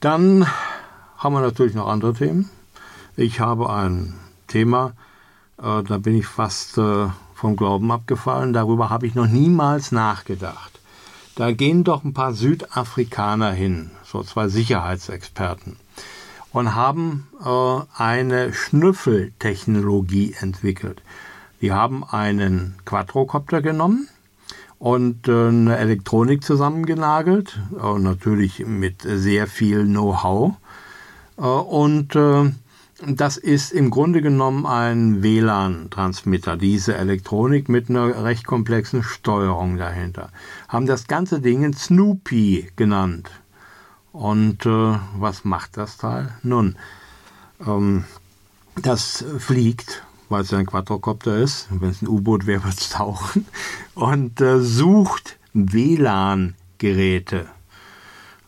Dann 0.00 0.46
haben 1.16 1.32
wir 1.32 1.40
natürlich 1.40 1.74
noch 1.74 1.86
andere 1.88 2.12
Themen. 2.12 2.50
Ich 3.16 3.38
habe 3.38 3.70
ein 3.70 4.14
Thema, 4.48 4.92
da 5.56 5.82
bin 5.98 6.16
ich 6.16 6.26
fast 6.26 6.78
vom 7.34 7.56
Glauben 7.56 7.90
abgefallen. 7.90 8.52
Darüber 8.52 8.90
habe 8.90 9.06
ich 9.06 9.14
noch 9.14 9.26
niemals 9.26 9.92
nachgedacht. 9.92 10.80
Da 11.36 11.52
gehen 11.52 11.82
doch 11.82 12.04
ein 12.04 12.14
paar 12.14 12.32
Südafrikaner 12.32 13.52
hin, 13.52 13.90
so 14.04 14.22
zwei 14.22 14.48
Sicherheitsexperten, 14.48 15.76
und 16.52 16.74
haben 16.76 17.26
äh, 17.44 17.80
eine 18.00 18.52
Schnüffeltechnologie 18.52 20.36
entwickelt. 20.38 21.02
Die 21.60 21.72
haben 21.72 22.04
einen 22.04 22.76
Quadrocopter 22.84 23.62
genommen 23.62 24.08
und 24.78 25.26
äh, 25.26 25.48
eine 25.48 25.76
Elektronik 25.76 26.44
zusammengenagelt, 26.44 27.58
äh, 27.82 27.98
natürlich 27.98 28.64
mit 28.66 29.02
sehr 29.02 29.46
viel 29.48 29.84
Know-how. 29.84 30.52
Äh, 31.36 31.42
und 31.42 32.14
äh, 32.14 32.52
das 33.02 33.36
ist 33.36 33.72
im 33.72 33.90
Grunde 33.90 34.22
genommen 34.22 34.66
ein 34.66 35.22
WLAN-Transmitter, 35.22 36.56
diese 36.56 36.96
Elektronik 36.96 37.68
mit 37.68 37.90
einer 37.90 38.22
recht 38.24 38.46
komplexen 38.46 39.02
Steuerung 39.02 39.76
dahinter. 39.76 40.30
Haben 40.68 40.86
das 40.86 41.06
ganze 41.06 41.40
Ding 41.40 41.72
Snoopy 41.72 42.70
genannt. 42.76 43.30
Und 44.12 44.64
äh, 44.64 44.98
was 45.18 45.44
macht 45.44 45.76
das 45.76 45.96
Teil? 45.96 46.32
Nun, 46.44 46.76
ähm, 47.66 48.04
das 48.80 49.24
fliegt, 49.38 50.04
weil 50.28 50.42
es 50.42 50.52
ein 50.52 50.66
Quadrocopter 50.66 51.36
ist. 51.36 51.66
Wenn 51.70 51.90
es 51.90 52.00
ein 52.00 52.08
U-Boot 52.08 52.46
wäre, 52.46 52.62
wird 52.64 52.78
es 52.78 52.90
tauchen. 52.90 53.46
Und 53.94 54.40
äh, 54.40 54.60
sucht 54.60 55.38
WLAN-Geräte. 55.52 57.46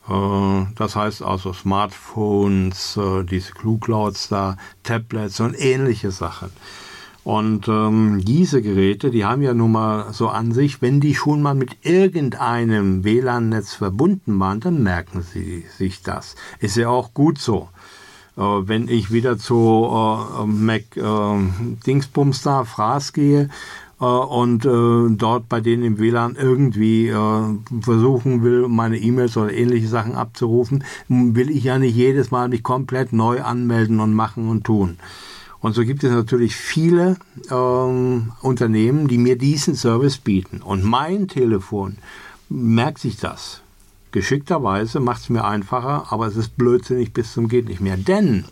Äh, 0.09 0.66
das 0.77 0.97
heißt 0.97 1.23
also 1.23 1.53
Smartphones, 1.53 2.97
äh, 2.97 3.25
diese 3.25 3.53
Clouds 3.53 4.29
da, 4.29 4.57
Tablets 4.83 5.40
und 5.40 5.55
ähnliche 5.59 6.11
Sachen. 6.11 6.51
Und 7.25 7.66
ähm, 7.66 8.25
diese 8.25 8.62
Geräte, 8.62 9.11
die 9.11 9.25
haben 9.25 9.42
ja 9.42 9.53
nun 9.53 9.73
mal 9.73 10.12
so 10.12 10.29
an 10.29 10.53
sich, 10.53 10.81
wenn 10.81 11.01
die 11.01 11.16
schon 11.16 11.42
mal 11.42 11.57
mit 11.57 11.85
irgendeinem 11.85 13.03
WLAN-Netz 13.03 13.75
verbunden 13.75 14.38
waren, 14.38 14.61
dann 14.61 14.85
merken 14.85 15.23
sie 15.23 15.64
sich 15.77 16.03
das. 16.03 16.37
Ist 16.61 16.77
ja 16.77 16.88
auch 16.88 17.14
gut 17.14 17.38
so. 17.38 17.69
Äh, 18.37 18.42
wenn 18.42 18.88
ich 18.88 19.11
wieder 19.11 19.38
zu 19.38 19.88
äh, 19.90 20.47
Mac 20.47 20.97
äh, 20.97 21.83
Dingsbums 21.85 22.42
Fraß 22.42 23.12
gehe 23.12 23.49
und 24.05 24.67
äh, 24.67 25.17
dort 25.17 25.49
bei 25.49 25.61
denen 25.61 25.83
im 25.83 25.99
WLAN 25.99 26.37
irgendwie 26.37 27.09
äh, 27.09 27.43
versuchen 27.81 28.43
will, 28.43 28.69
meine 28.69 28.99
E-Mails 28.99 29.37
oder 29.37 29.53
ähnliche 29.53 29.89
Sachen 29.89 30.15
abzurufen, 30.15 30.85
will 31.09 31.51
ich 31.51 31.65
ja 31.65 31.79
nicht 31.79 31.97
jedes 31.97 32.31
Mal 32.31 32.49
mich 32.49 32.63
komplett 32.63 33.13
neu 33.13 33.43
anmelden 33.43 34.01
und 34.01 34.13
machen 34.13 34.49
und 34.49 34.65
tun. 34.65 34.99
Und 35.61 35.75
so 35.75 35.83
gibt 35.83 36.05
es 36.05 36.13
natürlich 36.13 36.55
viele 36.55 37.17
ähm, 37.51 38.33
Unternehmen, 38.43 39.09
die 39.09 39.19
mir 39.19 39.37
diesen 39.37 39.75
Service 39.75 40.19
bieten. 40.19 40.61
Und 40.63 40.85
mein 40.85 41.29
Telefon 41.29 41.97
merkt 42.49 42.99
sich 42.99 43.17
das. 43.17 43.63
Geschickterweise 44.13 45.01
macht 45.01 45.23
es 45.23 45.29
mir 45.29 45.45
einfacher, 45.45 46.07
aber 46.11 46.27
es 46.27 46.37
ist 46.37 46.57
blödsinnig 46.57 47.13
bis 47.13 47.33
zum 47.33 47.49
geht 47.49 47.69
nicht 47.69 47.81
mehr. 47.81 47.97
Denn 47.97 48.45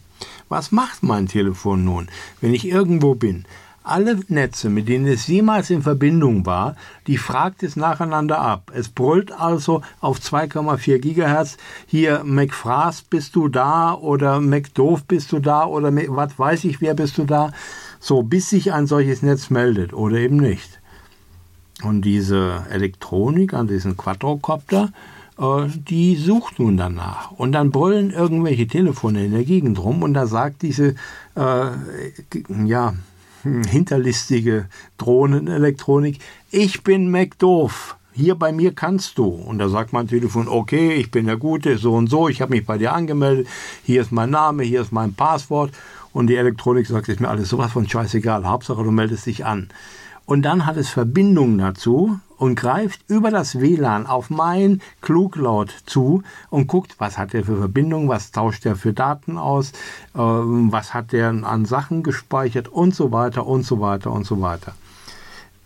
was 0.49 0.73
macht 0.73 1.03
mein 1.03 1.29
Telefon 1.29 1.85
nun, 1.85 2.09
wenn 2.41 2.55
ich 2.55 2.67
irgendwo 2.67 3.15
bin? 3.15 3.45
Alle 3.87 4.19
Netze, 4.29 4.71
mit 4.71 4.89
denen 4.89 5.07
es 5.07 5.27
jemals 5.27 5.69
in 5.69 5.83
Verbindung 5.83 6.47
war, 6.47 6.75
die 7.07 7.19
fragt 7.19 7.63
es 7.63 7.77
nacheinander 7.77 8.41
ab. 8.41 8.73
Es 8.75 8.89
brüllt 8.89 9.31
also 9.31 9.83
auf 10.01 10.21
2,4 10.21 11.01
Gigahertz, 11.01 11.59
hier 11.87 12.25
McFraß 12.25 13.03
bist 13.03 13.37
du 13.37 13.49
da 13.49 13.93
oder 13.93 14.41
McDoof 14.41 15.05
bist 15.05 15.33
du 15.33 15.39
da 15.39 15.67
oder 15.67 15.95
was 15.95 16.39
weiß 16.39 16.65
ich, 16.65 16.81
wer 16.81 16.95
bist 16.95 17.19
du 17.19 17.25
da. 17.25 17.53
So, 18.01 18.23
bis 18.23 18.49
sich 18.49 18.73
ein 18.73 18.87
solches 18.87 19.21
Netz 19.21 19.51
meldet 19.51 19.93
oder 19.93 20.17
eben 20.17 20.39
nicht. 20.39 20.81
Und 21.83 22.07
diese 22.07 22.65
Elektronik 22.71 23.53
an 23.53 23.69
diesem 23.69 23.99
Quadrocopter, 23.99 24.93
äh, 25.39 25.67
die 25.69 26.17
sucht 26.17 26.59
nun 26.59 26.79
danach. 26.79 27.33
Und 27.33 27.53
dann 27.53 27.71
brüllen 27.71 28.11
irgendwelche 28.11 28.67
Telefone 28.67 29.27
in 29.27 29.33
der 29.33 29.45
Gegend 29.45 29.79
rum 29.79 30.03
und 30.03 30.15
da 30.15 30.27
sagt 30.27 30.63
diese, 30.63 30.95
äh, 31.35 31.67
ja, 32.65 32.95
hinterlistige 33.45 34.67
Drohnenelektronik, 34.99 36.19
ich 36.51 36.83
bin 36.83 37.11
McDoof. 37.11 37.97
Hier 38.13 38.37
bei 38.37 38.53
mir 38.53 38.75
kannst 38.75 39.19
du. 39.19 39.27
Und 39.27 39.59
da 39.59 39.69
sagt 39.69 39.93
mein 39.93 40.07
Telefon, 40.09 40.49
okay, 40.49 40.95
ich 40.95 41.11
bin 41.11 41.27
der 41.27 41.37
Gute, 41.37 41.79
so 41.79 41.95
und 41.95 42.09
so, 42.09 42.29
ich 42.29 42.41
habe 42.41 42.53
mich 42.53 42.65
bei 42.65 42.79
dir 42.79 42.93
angemeldet, 42.93 43.49
hier 43.83 44.01
ist 44.01 44.13
mein 44.13 44.31
Name, 44.31 44.63
hier 44.63 44.81
ist 44.81 44.93
mein 44.93 45.15
Passwort. 45.15 45.73
Und 46.13 46.29
die 46.29 46.37
Elektronik 46.37 46.87
sagt, 46.87 47.09
ist 47.09 47.21
mir 47.21 47.29
alles 47.29 47.49
sowas 47.49 47.73
von 47.73 47.89
scheißegal, 47.89 48.47
Hauptsache 48.47 48.85
du 48.85 48.93
meldest 48.93 49.27
dich 49.27 49.45
an. 49.45 49.69
Und 50.27 50.43
dann 50.43 50.65
hat 50.65 50.77
es 50.77 50.89
Verbindungen 50.89 51.59
dazu 51.59 52.19
und 52.39 52.55
greift 52.57 53.01
über 53.09 53.31
das 53.31 53.61
WLAN 53.61 54.07
auf 54.07 54.31
mein 54.31 54.81
Kluglaut 55.03 55.75
zu 55.87 56.23
und 56.51 56.67
guckt, 56.67 56.97
was 56.99 57.19
hat 57.19 57.35
er 57.35 57.45
für 57.45 57.57
Verbindungen, 57.57 58.09
was 58.09 58.33
tauscht 58.33 58.65
er 58.67 58.77
für 58.77 58.93
Daten 58.93 59.39
aus, 59.39 59.71
äh, 60.15 60.19
was 60.19 60.95
hat 60.95 61.13
er 61.13 61.29
an 61.29 61.65
Sachen 61.65 62.03
gespeichert 62.03 62.69
und 62.69 62.95
so 62.95 63.13
weiter 63.13 63.47
und 63.47 63.65
so 63.65 63.81
weiter 63.81 64.11
und 64.13 64.27
so 64.27 64.41
weiter. 64.41 64.75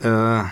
Äh, 0.00 0.44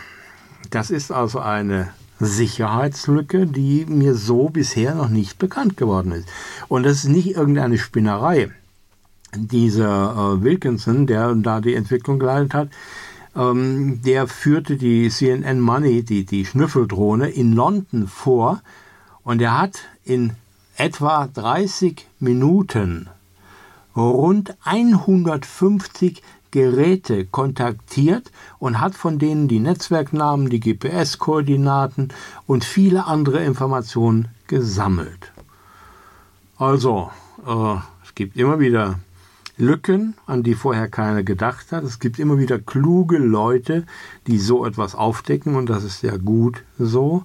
das 0.71 0.91
ist 0.91 1.13
also 1.13 1.41
eine 1.41 1.91
Sicherheitslücke, 2.19 3.47
die 3.47 3.85
mir 3.87 4.15
so 4.15 4.49
bisher 4.49 4.95
noch 4.95 5.09
nicht 5.09 5.39
bekannt 5.39 5.77
geworden 5.77 6.13
ist. 6.13 6.29
Und 6.69 6.85
das 6.85 6.99
ist 6.99 7.09
nicht 7.09 7.37
irgendeine 7.37 7.79
Spinnerei. 7.79 8.51
Dieser 9.35 10.13
äh, 10.13 10.43
Wilkinson, 10.43 11.07
der 11.07 11.35
da 11.35 11.61
die 11.61 11.75
Entwicklung 11.75 12.19
geleitet 12.19 12.55
hat, 12.55 12.69
ähm, 13.37 14.01
der 14.03 14.27
führte 14.27 14.77
die 14.77 15.09
CNN 15.11 15.61
Money, 15.61 16.03
die, 16.03 16.25
die 16.25 16.47
Schnüffeldrohne, 16.47 17.29
in 17.29 17.53
London 17.53 18.09
vor 18.09 18.63
und 19.23 19.43
er 19.43 19.59
hat 19.61 19.81
in 20.05 20.33
etwa 20.77 21.27
30 21.27 22.07
Minuten 22.21 23.09
rund 23.95 24.55
150 24.65 26.23
Geräte 26.51 27.27
kontaktiert 27.27 28.31
und 28.59 28.81
hat 28.81 28.95
von 28.95 29.19
denen 29.19 29.49
die 29.49 29.59
Netzwerknamen, 29.59 30.49
die 30.49 30.61
GPS-Koordinaten 30.61 32.09
und 32.47 32.65
viele 32.65 33.07
andere 33.07 33.45
Informationen 33.45 34.29
gesammelt. 34.47 35.33
Also, 36.57 37.11
äh, 37.47 37.75
es 38.05 38.15
gibt 38.15 38.37
immer 38.37 38.59
wieder 38.59 38.99
Lücken, 39.59 40.15
an 40.27 40.43
die 40.43 40.55
vorher 40.55 40.89
keiner 40.89 41.23
gedacht 41.23 41.73
hat. 41.73 41.85
Es 41.85 41.99
gibt 41.99 42.19
immer 42.19 42.39
wieder 42.39 42.59
kluge 42.59 43.19
Leute, 43.19 43.85
die 44.27 44.39
so 44.39 44.67
etwas 44.67 44.95
aufdecken 44.95 45.57
und 45.57 45.71
das 45.71 45.85
ist 45.85 46.03
ja 46.03 46.17
gut 46.17 46.63
so. 46.79 47.25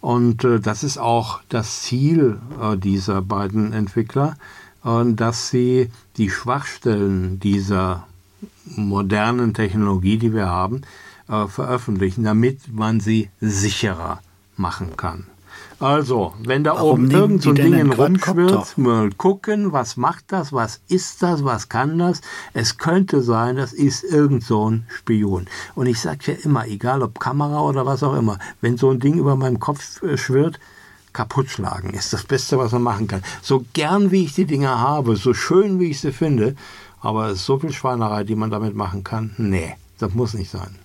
Und 0.00 0.42
äh, 0.44 0.58
das 0.58 0.82
ist 0.82 0.98
auch 0.98 1.40
das 1.48 1.82
Ziel 1.82 2.40
äh, 2.60 2.76
dieser 2.76 3.22
beiden 3.22 3.72
Entwickler, 3.72 4.36
äh, 4.84 5.04
dass 5.12 5.50
sie 5.50 5.90
die 6.16 6.30
Schwachstellen 6.30 7.38
dieser 7.38 8.06
modernen 8.64 9.54
Technologie, 9.54 10.18
die 10.18 10.34
wir 10.34 10.48
haben, 10.48 10.82
äh, 11.28 11.46
veröffentlichen, 11.46 12.24
damit 12.24 12.72
man 12.72 12.98
sie 12.98 13.30
sicherer 13.40 14.20
machen 14.56 14.96
kann. 14.96 15.26
Also, 15.78 16.34
wenn 16.44 16.64
da 16.64 16.74
Warum 16.74 16.90
oben 16.90 17.10
irgend 17.10 17.42
so 17.42 17.50
ein 17.50 17.56
Ding 17.56 17.92
rumschwirrt, 17.92 18.78
mal 18.78 19.10
gucken, 19.10 19.72
was 19.72 19.96
macht 19.96 20.26
das, 20.28 20.52
was 20.52 20.80
ist 20.88 21.22
das, 21.22 21.44
was 21.44 21.68
kann 21.68 21.98
das. 21.98 22.20
Es 22.52 22.78
könnte 22.78 23.22
sein, 23.22 23.56
das 23.56 23.72
ist 23.72 24.04
irgend 24.04 24.44
so 24.44 24.70
ein 24.70 24.86
Spion. 24.88 25.46
Und 25.74 25.86
ich 25.86 26.00
sage 26.00 26.32
ja 26.32 26.34
immer, 26.44 26.66
egal 26.66 27.02
ob 27.02 27.18
Kamera 27.18 27.62
oder 27.62 27.86
was 27.86 28.02
auch 28.02 28.14
immer, 28.14 28.38
wenn 28.60 28.76
so 28.76 28.90
ein 28.90 29.00
Ding 29.00 29.14
über 29.14 29.36
meinem 29.36 29.60
Kopf 29.60 30.02
äh, 30.02 30.16
schwirrt, 30.16 30.58
kaputt 31.12 31.50
schlagen 31.50 31.90
ist 31.90 32.12
das 32.12 32.24
Beste, 32.24 32.58
was 32.58 32.72
man 32.72 32.82
machen 32.82 33.06
kann. 33.06 33.22
So 33.42 33.64
gern 33.72 34.10
wie 34.10 34.24
ich 34.24 34.34
die 34.34 34.46
Dinger 34.46 34.80
habe, 34.80 35.16
so 35.16 35.34
schön 35.34 35.78
wie 35.78 35.90
ich 35.90 36.00
sie 36.00 36.12
finde, 36.12 36.56
aber 37.00 37.34
so 37.34 37.58
viel 37.58 37.72
Schweinerei, 37.72 38.24
die 38.24 38.36
man 38.36 38.50
damit 38.50 38.74
machen 38.74 39.04
kann, 39.04 39.34
nee, 39.36 39.74
das 39.98 40.14
muss 40.14 40.34
nicht 40.34 40.50
sein. 40.50 40.78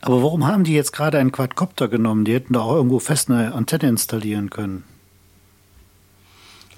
Aber 0.00 0.22
warum 0.22 0.46
haben 0.46 0.64
die 0.64 0.74
jetzt 0.74 0.92
gerade 0.92 1.18
einen 1.18 1.32
Quadcopter 1.32 1.88
genommen? 1.88 2.24
Die 2.24 2.34
hätten 2.34 2.52
da 2.52 2.60
auch 2.60 2.74
irgendwo 2.74 2.98
fest 2.98 3.30
eine 3.30 3.52
Antenne 3.54 3.88
installieren 3.88 4.50
können. 4.50 4.84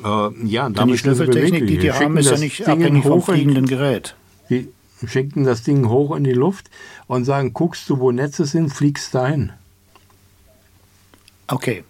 Äh, 0.02 0.46
ja, 0.46 0.68
Denn 0.68 0.88
die 0.88 0.98
Schnüffeltechnik, 0.98 1.66
die 1.66 1.78
die 1.78 1.92
haben, 1.92 2.16
ist 2.16 2.30
ja 2.30 2.38
nicht 2.38 2.66
abhängig 2.66 3.04
vom 3.04 3.22
fliegenden 3.22 3.66
Gerät. 3.66 4.14
Die 4.48 4.68
schicken 5.06 5.44
das 5.44 5.62
Ding 5.62 5.88
hoch 5.88 6.16
in 6.16 6.24
die 6.24 6.32
Luft 6.32 6.70
und 7.06 7.24
sagen, 7.24 7.52
guckst 7.52 7.88
du, 7.88 7.98
wo 7.98 8.10
Netze 8.10 8.46
sind, 8.46 8.70
fliegst 8.70 9.14
dahin. 9.14 9.52
Okay, 11.46 11.84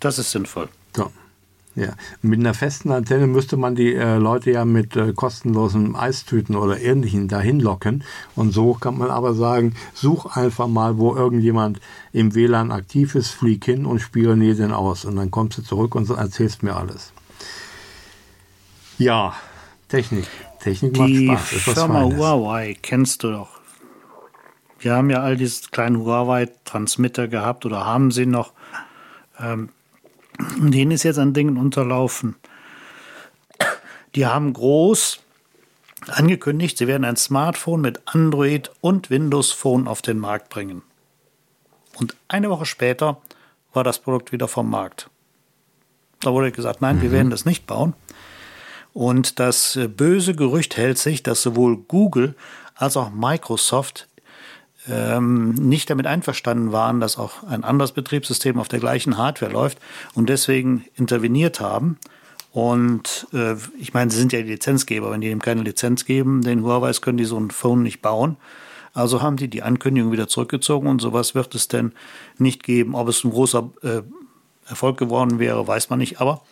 das 0.00 0.18
ist 0.18 0.30
sinnvoll. 0.30 0.68
Ja, 1.78 1.92
mit 2.22 2.40
einer 2.40 2.54
festen 2.54 2.90
Antenne 2.90 3.28
müsste 3.28 3.56
man 3.56 3.76
die 3.76 3.94
äh, 3.94 4.16
Leute 4.16 4.50
ja 4.50 4.64
mit 4.64 4.96
äh, 4.96 5.12
kostenlosen 5.12 5.94
Eistüten 5.94 6.56
oder 6.56 6.80
ähnlichen 6.80 7.28
dahin 7.28 7.60
locken. 7.60 8.02
Und 8.34 8.50
so 8.50 8.74
kann 8.74 8.98
man 8.98 9.10
aber 9.10 9.32
sagen, 9.32 9.76
such 9.94 10.34
einfach 10.34 10.66
mal, 10.66 10.98
wo 10.98 11.14
irgendjemand 11.14 11.78
im 12.12 12.34
WLAN 12.34 12.72
aktiv 12.72 13.14
ist, 13.14 13.30
flieg 13.30 13.64
hin 13.64 13.86
und 13.86 14.00
spionier 14.00 14.56
den 14.56 14.72
aus. 14.72 15.04
Und 15.04 15.14
dann 15.14 15.30
kommst 15.30 15.58
du 15.58 15.62
zurück 15.62 15.94
und 15.94 16.10
erzählst 16.10 16.64
mir 16.64 16.74
alles. 16.74 17.12
Ja, 18.98 19.34
Technik. 19.86 20.26
Technik 20.58 20.94
die 20.94 21.26
macht 21.26 21.46
Spaß. 21.46 21.64
Die 21.64 21.80
Firma 21.80 22.02
Huawei 22.02 22.76
kennst 22.82 23.22
du 23.22 23.30
doch. 23.30 23.60
Wir 24.80 24.94
haben 24.94 25.10
ja 25.10 25.20
all 25.20 25.36
diese 25.36 25.70
kleinen 25.70 25.98
Huawei-Transmitter 25.98 27.28
gehabt 27.28 27.64
oder 27.66 27.86
haben 27.86 28.10
sie 28.10 28.26
noch. 28.26 28.52
Ähm, 29.38 29.68
denen 30.38 30.90
ist 30.90 31.02
jetzt 31.02 31.18
an 31.18 31.34
Dingen 31.34 31.56
unterlaufen. 31.56 32.36
Die 34.14 34.26
haben 34.26 34.52
groß 34.52 35.20
angekündigt, 36.06 36.78
sie 36.78 36.86
werden 36.86 37.04
ein 37.04 37.16
Smartphone 37.16 37.80
mit 37.80 38.00
Android 38.06 38.70
und 38.80 39.10
Windows 39.10 39.52
Phone 39.52 39.88
auf 39.88 40.02
den 40.02 40.18
Markt 40.18 40.48
bringen. 40.48 40.82
Und 41.96 42.16
eine 42.28 42.50
Woche 42.50 42.66
später 42.66 43.20
war 43.72 43.84
das 43.84 43.98
Produkt 43.98 44.32
wieder 44.32 44.48
vom 44.48 44.70
Markt. 44.70 45.10
Da 46.20 46.32
wurde 46.32 46.52
gesagt, 46.52 46.80
nein, 46.80 46.96
mhm. 46.96 47.02
wir 47.02 47.12
werden 47.12 47.30
das 47.30 47.44
nicht 47.44 47.66
bauen. 47.66 47.94
Und 48.92 49.38
das 49.38 49.78
böse 49.96 50.34
Gerücht 50.34 50.76
hält 50.76 50.98
sich, 50.98 51.22
dass 51.22 51.42
sowohl 51.42 51.76
Google 51.76 52.34
als 52.74 52.96
auch 52.96 53.10
Microsoft 53.10 54.07
ähm, 54.88 55.50
nicht 55.52 55.90
damit 55.90 56.06
einverstanden 56.06 56.72
waren, 56.72 57.00
dass 57.00 57.18
auch 57.18 57.42
ein 57.44 57.64
anderes 57.64 57.92
Betriebssystem 57.92 58.58
auf 58.58 58.68
der 58.68 58.80
gleichen 58.80 59.18
Hardware 59.18 59.52
läuft 59.52 59.78
und 60.14 60.28
deswegen 60.28 60.84
interveniert 60.96 61.60
haben. 61.60 61.98
Und 62.52 63.26
äh, 63.32 63.54
ich 63.78 63.94
meine, 63.94 64.10
sie 64.10 64.18
sind 64.18 64.32
ja 64.32 64.42
die 64.42 64.50
Lizenzgeber. 64.50 65.10
Wenn 65.10 65.20
die 65.20 65.30
ihm 65.30 65.42
keine 65.42 65.62
Lizenz 65.62 66.04
geben, 66.04 66.42
den 66.42 66.64
Huawei 66.64 66.92
können 66.92 67.18
die 67.18 67.24
so 67.24 67.38
ein 67.38 67.50
Phone 67.50 67.82
nicht 67.82 68.02
bauen. 68.02 68.36
Also 68.94 69.22
haben 69.22 69.36
die 69.36 69.48
die 69.48 69.62
Ankündigung 69.62 70.10
wieder 70.12 70.28
zurückgezogen 70.28 70.88
und 70.88 71.00
sowas 71.00 71.34
wird 71.34 71.54
es 71.54 71.68
denn 71.68 71.92
nicht 72.38 72.62
geben. 72.62 72.94
Ob 72.94 73.08
es 73.08 73.22
ein 73.22 73.30
großer 73.30 73.70
äh, 73.82 74.02
Erfolg 74.66 74.98
geworden 74.98 75.38
wäre, 75.38 75.66
weiß 75.66 75.90
man 75.90 75.98
nicht. 75.98 76.20
Aber 76.20 76.42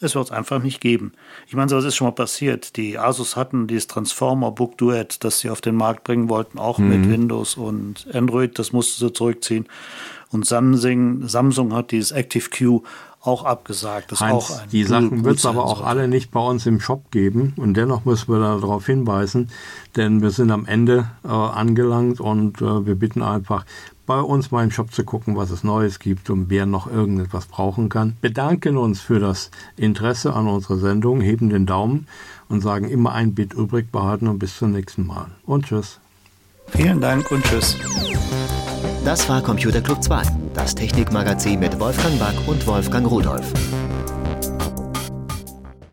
Es 0.00 0.14
wird 0.14 0.26
es 0.26 0.30
einfach 0.30 0.62
nicht 0.62 0.80
geben. 0.80 1.12
Ich 1.46 1.54
meine, 1.54 1.70
sowas 1.70 1.84
ist 1.84 1.96
schon 1.96 2.06
mal 2.06 2.12
passiert. 2.12 2.76
Die 2.76 2.98
Asus 2.98 3.34
hatten 3.34 3.66
dieses 3.66 3.86
Transformer 3.86 4.50
Book 4.50 4.76
Duet, 4.76 5.24
das 5.24 5.40
sie 5.40 5.48
auf 5.48 5.62
den 5.62 5.74
Markt 5.74 6.04
bringen 6.04 6.28
wollten, 6.28 6.58
auch 6.58 6.78
mhm. 6.78 6.88
mit 6.88 7.10
Windows 7.10 7.56
und 7.56 8.06
Android. 8.12 8.58
Das 8.58 8.72
musste 8.72 9.04
sie 9.04 9.12
zurückziehen. 9.12 9.66
Und 10.30 10.44
Samsung, 10.44 11.26
Samsung 11.28 11.72
hat 11.72 11.92
dieses 11.92 12.12
Active 12.12 12.50
Q 12.50 12.82
auch 13.26 13.44
abgesagt. 13.44 14.12
Das 14.12 14.20
Heinz, 14.20 14.34
auch 14.34 14.66
die 14.66 14.84
Sachen 14.84 15.24
wird 15.24 15.38
es 15.38 15.46
aber 15.46 15.64
auch 15.64 15.78
sollte. 15.78 15.86
alle 15.88 16.08
nicht 16.08 16.30
bei 16.30 16.40
uns 16.40 16.66
im 16.66 16.80
Shop 16.80 17.10
geben. 17.10 17.54
Und 17.56 17.74
dennoch 17.74 18.04
müssen 18.04 18.32
wir 18.32 18.38
darauf 18.38 18.86
hinweisen, 18.86 19.50
denn 19.96 20.22
wir 20.22 20.30
sind 20.30 20.50
am 20.50 20.66
Ende 20.66 21.08
äh, 21.24 21.28
angelangt 21.28 22.20
und 22.20 22.60
äh, 22.60 22.86
wir 22.86 22.94
bitten 22.94 23.22
einfach, 23.22 23.64
bei 24.06 24.20
uns 24.20 24.50
mal 24.50 24.64
im 24.64 24.70
Shop 24.70 24.92
zu 24.92 25.04
gucken, 25.04 25.36
was 25.36 25.50
es 25.50 25.64
Neues 25.64 25.98
gibt 25.98 26.30
und 26.30 26.48
wer 26.48 26.64
noch 26.64 26.90
irgendetwas 26.90 27.46
brauchen 27.46 27.88
kann. 27.88 28.16
Bedanken 28.20 28.76
uns 28.76 29.00
für 29.00 29.20
das 29.20 29.50
Interesse 29.76 30.32
an 30.32 30.46
unserer 30.46 30.78
Sendung, 30.78 31.20
heben 31.20 31.50
den 31.50 31.66
Daumen 31.66 32.06
und 32.48 32.60
sagen 32.60 32.88
immer 32.88 33.12
ein 33.12 33.34
Bit 33.34 33.52
übrig 33.54 33.90
behalten 33.90 34.28
und 34.28 34.38
bis 34.38 34.56
zum 34.56 34.72
nächsten 34.72 35.06
Mal. 35.06 35.26
Und 35.44 35.66
tschüss. 35.66 35.98
Vielen 36.68 37.00
Dank 37.00 37.30
und 37.30 37.44
tschüss. 37.44 37.76
Das 39.04 39.28
war 39.28 39.40
Computer 39.40 39.80
Club 39.80 40.02
2, 40.02 40.22
das 40.54 40.74
Technikmagazin 40.74 41.60
mit 41.60 41.78
Wolfgang 41.78 42.18
Back 42.18 42.34
und 42.46 42.66
Wolfgang 42.66 43.08
Rudolf. 43.08 43.52